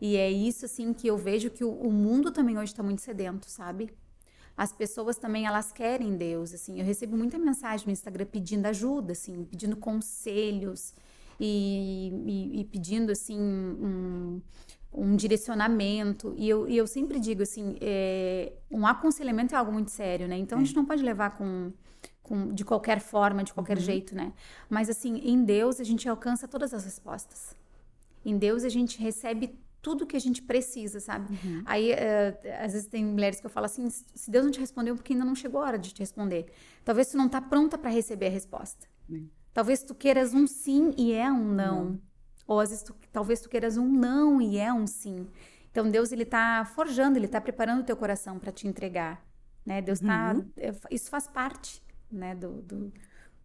[0.00, 3.00] E é isso, assim, que eu vejo que o, o mundo também hoje está muito
[3.00, 3.92] sedento, sabe?
[4.56, 9.12] as pessoas também elas querem Deus assim eu recebo muita mensagem no Instagram pedindo ajuda
[9.12, 10.94] assim pedindo conselhos
[11.44, 14.40] e, e, e pedindo assim um,
[14.92, 16.32] um direcionamento.
[16.36, 20.36] E eu, e eu sempre digo assim, é, um aconselhamento é algo muito sério, né?
[20.36, 20.60] Então é.
[20.60, 21.72] a gente não pode levar com,
[22.22, 23.82] com de qualquer forma, de qualquer uhum.
[23.82, 24.32] jeito, né?
[24.70, 27.56] Mas assim, em Deus a gente alcança todas as respostas.
[28.24, 31.36] Em Deus a gente recebe tudo que a gente precisa, sabe?
[31.44, 31.62] Uhum.
[31.64, 34.94] Aí, uh, às vezes tem mulheres que eu falo assim, se Deus não te respondeu,
[34.94, 36.46] porque ainda não chegou a hora de te responder.
[36.84, 38.86] Talvez tu não tá pronta para receber a resposta.
[39.10, 39.28] Uhum.
[39.52, 41.84] Talvez tu queiras um sim e é um não.
[41.84, 42.00] não.
[42.46, 45.26] Ou às vezes tu, talvez tu queiras um não e é um sim.
[45.70, 49.24] Então Deus ele tá forjando, ele tá preparando o teu coração para te entregar,
[49.64, 49.80] né?
[49.80, 50.50] Deus tá uhum.
[50.56, 52.92] É, isso faz parte, né, do, do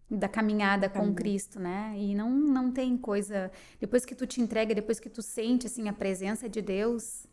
[0.10, 1.94] da caminhada com Cristo, né?
[1.98, 5.90] E não não tem coisa depois que tu te entrega, depois que tu sente assim
[5.90, 7.28] a presença de Deus,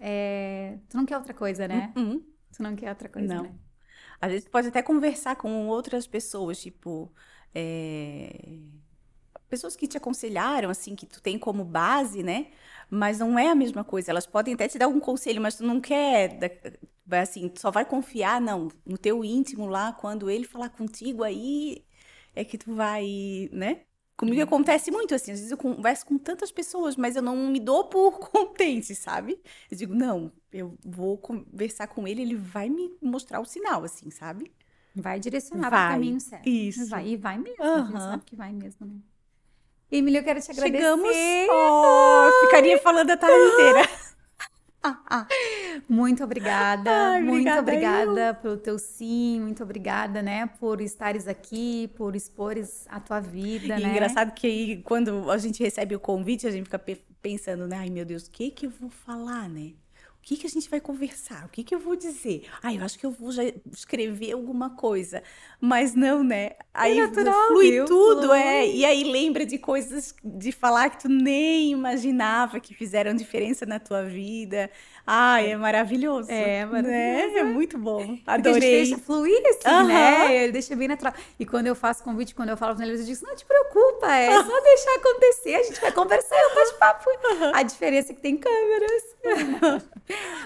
[0.00, 0.78] é...
[0.88, 1.92] tu não quer outra coisa, né?
[1.94, 2.22] Uhum.
[2.54, 3.42] Tu não quer outra coisa, não.
[3.42, 3.54] né?
[4.18, 7.12] Às vezes tu pode até conversar com outras pessoas, tipo,
[7.58, 8.58] é,
[9.48, 12.48] pessoas que te aconselharam, assim, que tu tem como base, né?
[12.90, 14.10] Mas não é a mesma coisa.
[14.10, 16.38] Elas podem até te dar um conselho, mas tu não quer,
[17.10, 21.84] assim, só vai confiar, não, no teu íntimo lá, quando ele falar contigo, aí
[22.34, 23.82] é que tu vai, né?
[24.16, 24.44] Comigo uhum.
[24.44, 27.84] acontece muito assim, às vezes eu converso com tantas pessoas, mas eu não me dou
[27.88, 29.40] por contente, sabe?
[29.70, 34.10] Eu digo, não, eu vou conversar com ele, ele vai me mostrar o sinal, assim,
[34.10, 34.52] sabe?
[34.96, 36.48] Vai direcionar para o caminho certo.
[36.48, 36.88] Isso.
[36.88, 37.62] Vai, e vai mesmo.
[37.62, 37.74] Uhum.
[37.74, 38.96] A gente sabe que vai mesmo, né?
[39.90, 40.78] Emília, eu quero te agradecer.
[40.78, 41.16] Chegamos.
[41.50, 43.88] Oh, ficaria falando a tarde inteira.
[44.88, 45.26] Ah, ah.
[45.88, 52.14] Muito obrigada, Ai, muito obrigada, pelo teu sim, muito obrigada, né, por estares aqui, por
[52.14, 53.90] expores a tua vida, e né?
[53.90, 56.80] engraçado que aí, quando a gente recebe o convite, a gente fica
[57.20, 59.72] pensando, né, ai meu Deus, o que que eu vou falar, né?
[60.26, 61.44] Que, que a gente vai conversar?
[61.44, 62.48] O que, que eu vou dizer?
[62.60, 65.22] Ah, eu acho que eu vou já escrever alguma coisa.
[65.60, 66.50] Mas não, né?
[66.74, 67.84] Aí é natural, flui viu?
[67.84, 68.38] tudo, flui.
[68.38, 68.68] é.
[68.68, 73.78] E aí lembra de coisas de falar que tu nem imaginava que fizeram diferença na
[73.78, 74.68] tua vida.
[75.06, 76.28] Ai, é maravilhoso.
[76.28, 76.90] É, maravilhoso.
[76.90, 77.38] Né?
[77.38, 78.18] É muito bom.
[78.26, 78.52] Adorei.
[78.54, 79.86] Porque deixa fluir, assim, uhum.
[79.86, 80.36] né?
[80.36, 81.14] Ele deixa bem natural.
[81.38, 84.12] E quando eu faço convite, quando eu falo com eles, eu digo, não te preocupa,
[84.12, 87.08] é só deixar acontecer, a gente vai conversar, eu faço papo.
[87.08, 87.52] Uhum.
[87.54, 89.02] A diferença é que tem câmeras.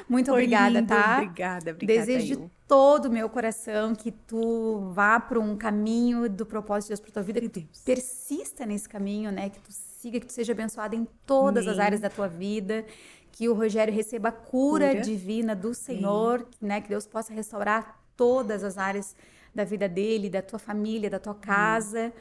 [0.07, 0.89] Muito Foi obrigada, lindo.
[0.89, 1.15] tá?
[1.15, 2.07] Obrigada, obrigada.
[2.07, 2.51] Desejo de eu.
[2.69, 7.13] todo o meu coração que tu vá para um caminho do propósito de Deus para
[7.13, 9.49] tua vida, que tu persista nesse caminho, né?
[9.49, 11.87] Que tu siga, que tu seja abençoada em todas as Amém.
[11.87, 12.85] áreas da tua vida,
[13.33, 15.01] que o Rogério receba a cura, Cura.
[15.01, 16.81] divina do Senhor, né?
[16.81, 19.17] Que Deus possa restaurar todas as áreas
[19.55, 22.13] da vida dele, da tua família, da tua casa.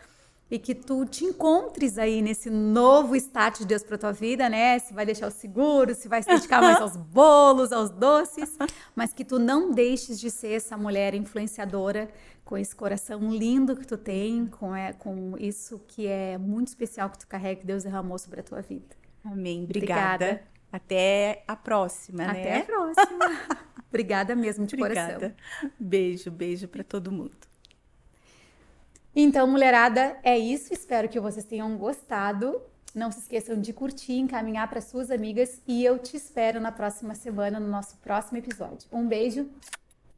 [0.51, 4.80] E que tu te encontres aí nesse novo start de Deus para tua vida, né?
[4.80, 8.57] Se vai deixar o seguro, se vai se dedicar mais aos bolos, aos doces,
[8.95, 12.10] mas que tu não deixes de ser essa mulher influenciadora
[12.43, 17.12] com esse coração lindo que tu tem, com, é, com isso que é muito especial
[17.12, 18.95] que tu carrega, que Deus derramou sobre a tua vida.
[19.24, 19.66] Amém.
[19.66, 20.26] Obrigada.
[20.26, 20.59] Obrigada.
[20.72, 22.59] Até a próxima, Até né?
[22.59, 23.26] a próxima.
[23.89, 25.15] Obrigada mesmo de coração.
[25.15, 25.36] Obrigada.
[25.80, 27.49] Beijo, beijo para todo mundo.
[29.15, 30.72] Então, mulherada, é isso.
[30.74, 32.61] Espero que vocês tenham gostado.
[32.93, 37.13] Não se esqueçam de curtir, encaminhar para suas amigas e eu te espero na próxima
[37.13, 38.88] semana no nosso próximo episódio.
[38.91, 39.49] Um beijo.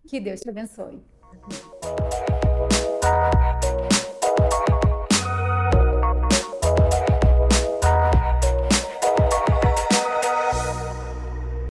[0.07, 1.01] Que Deus te abençoe.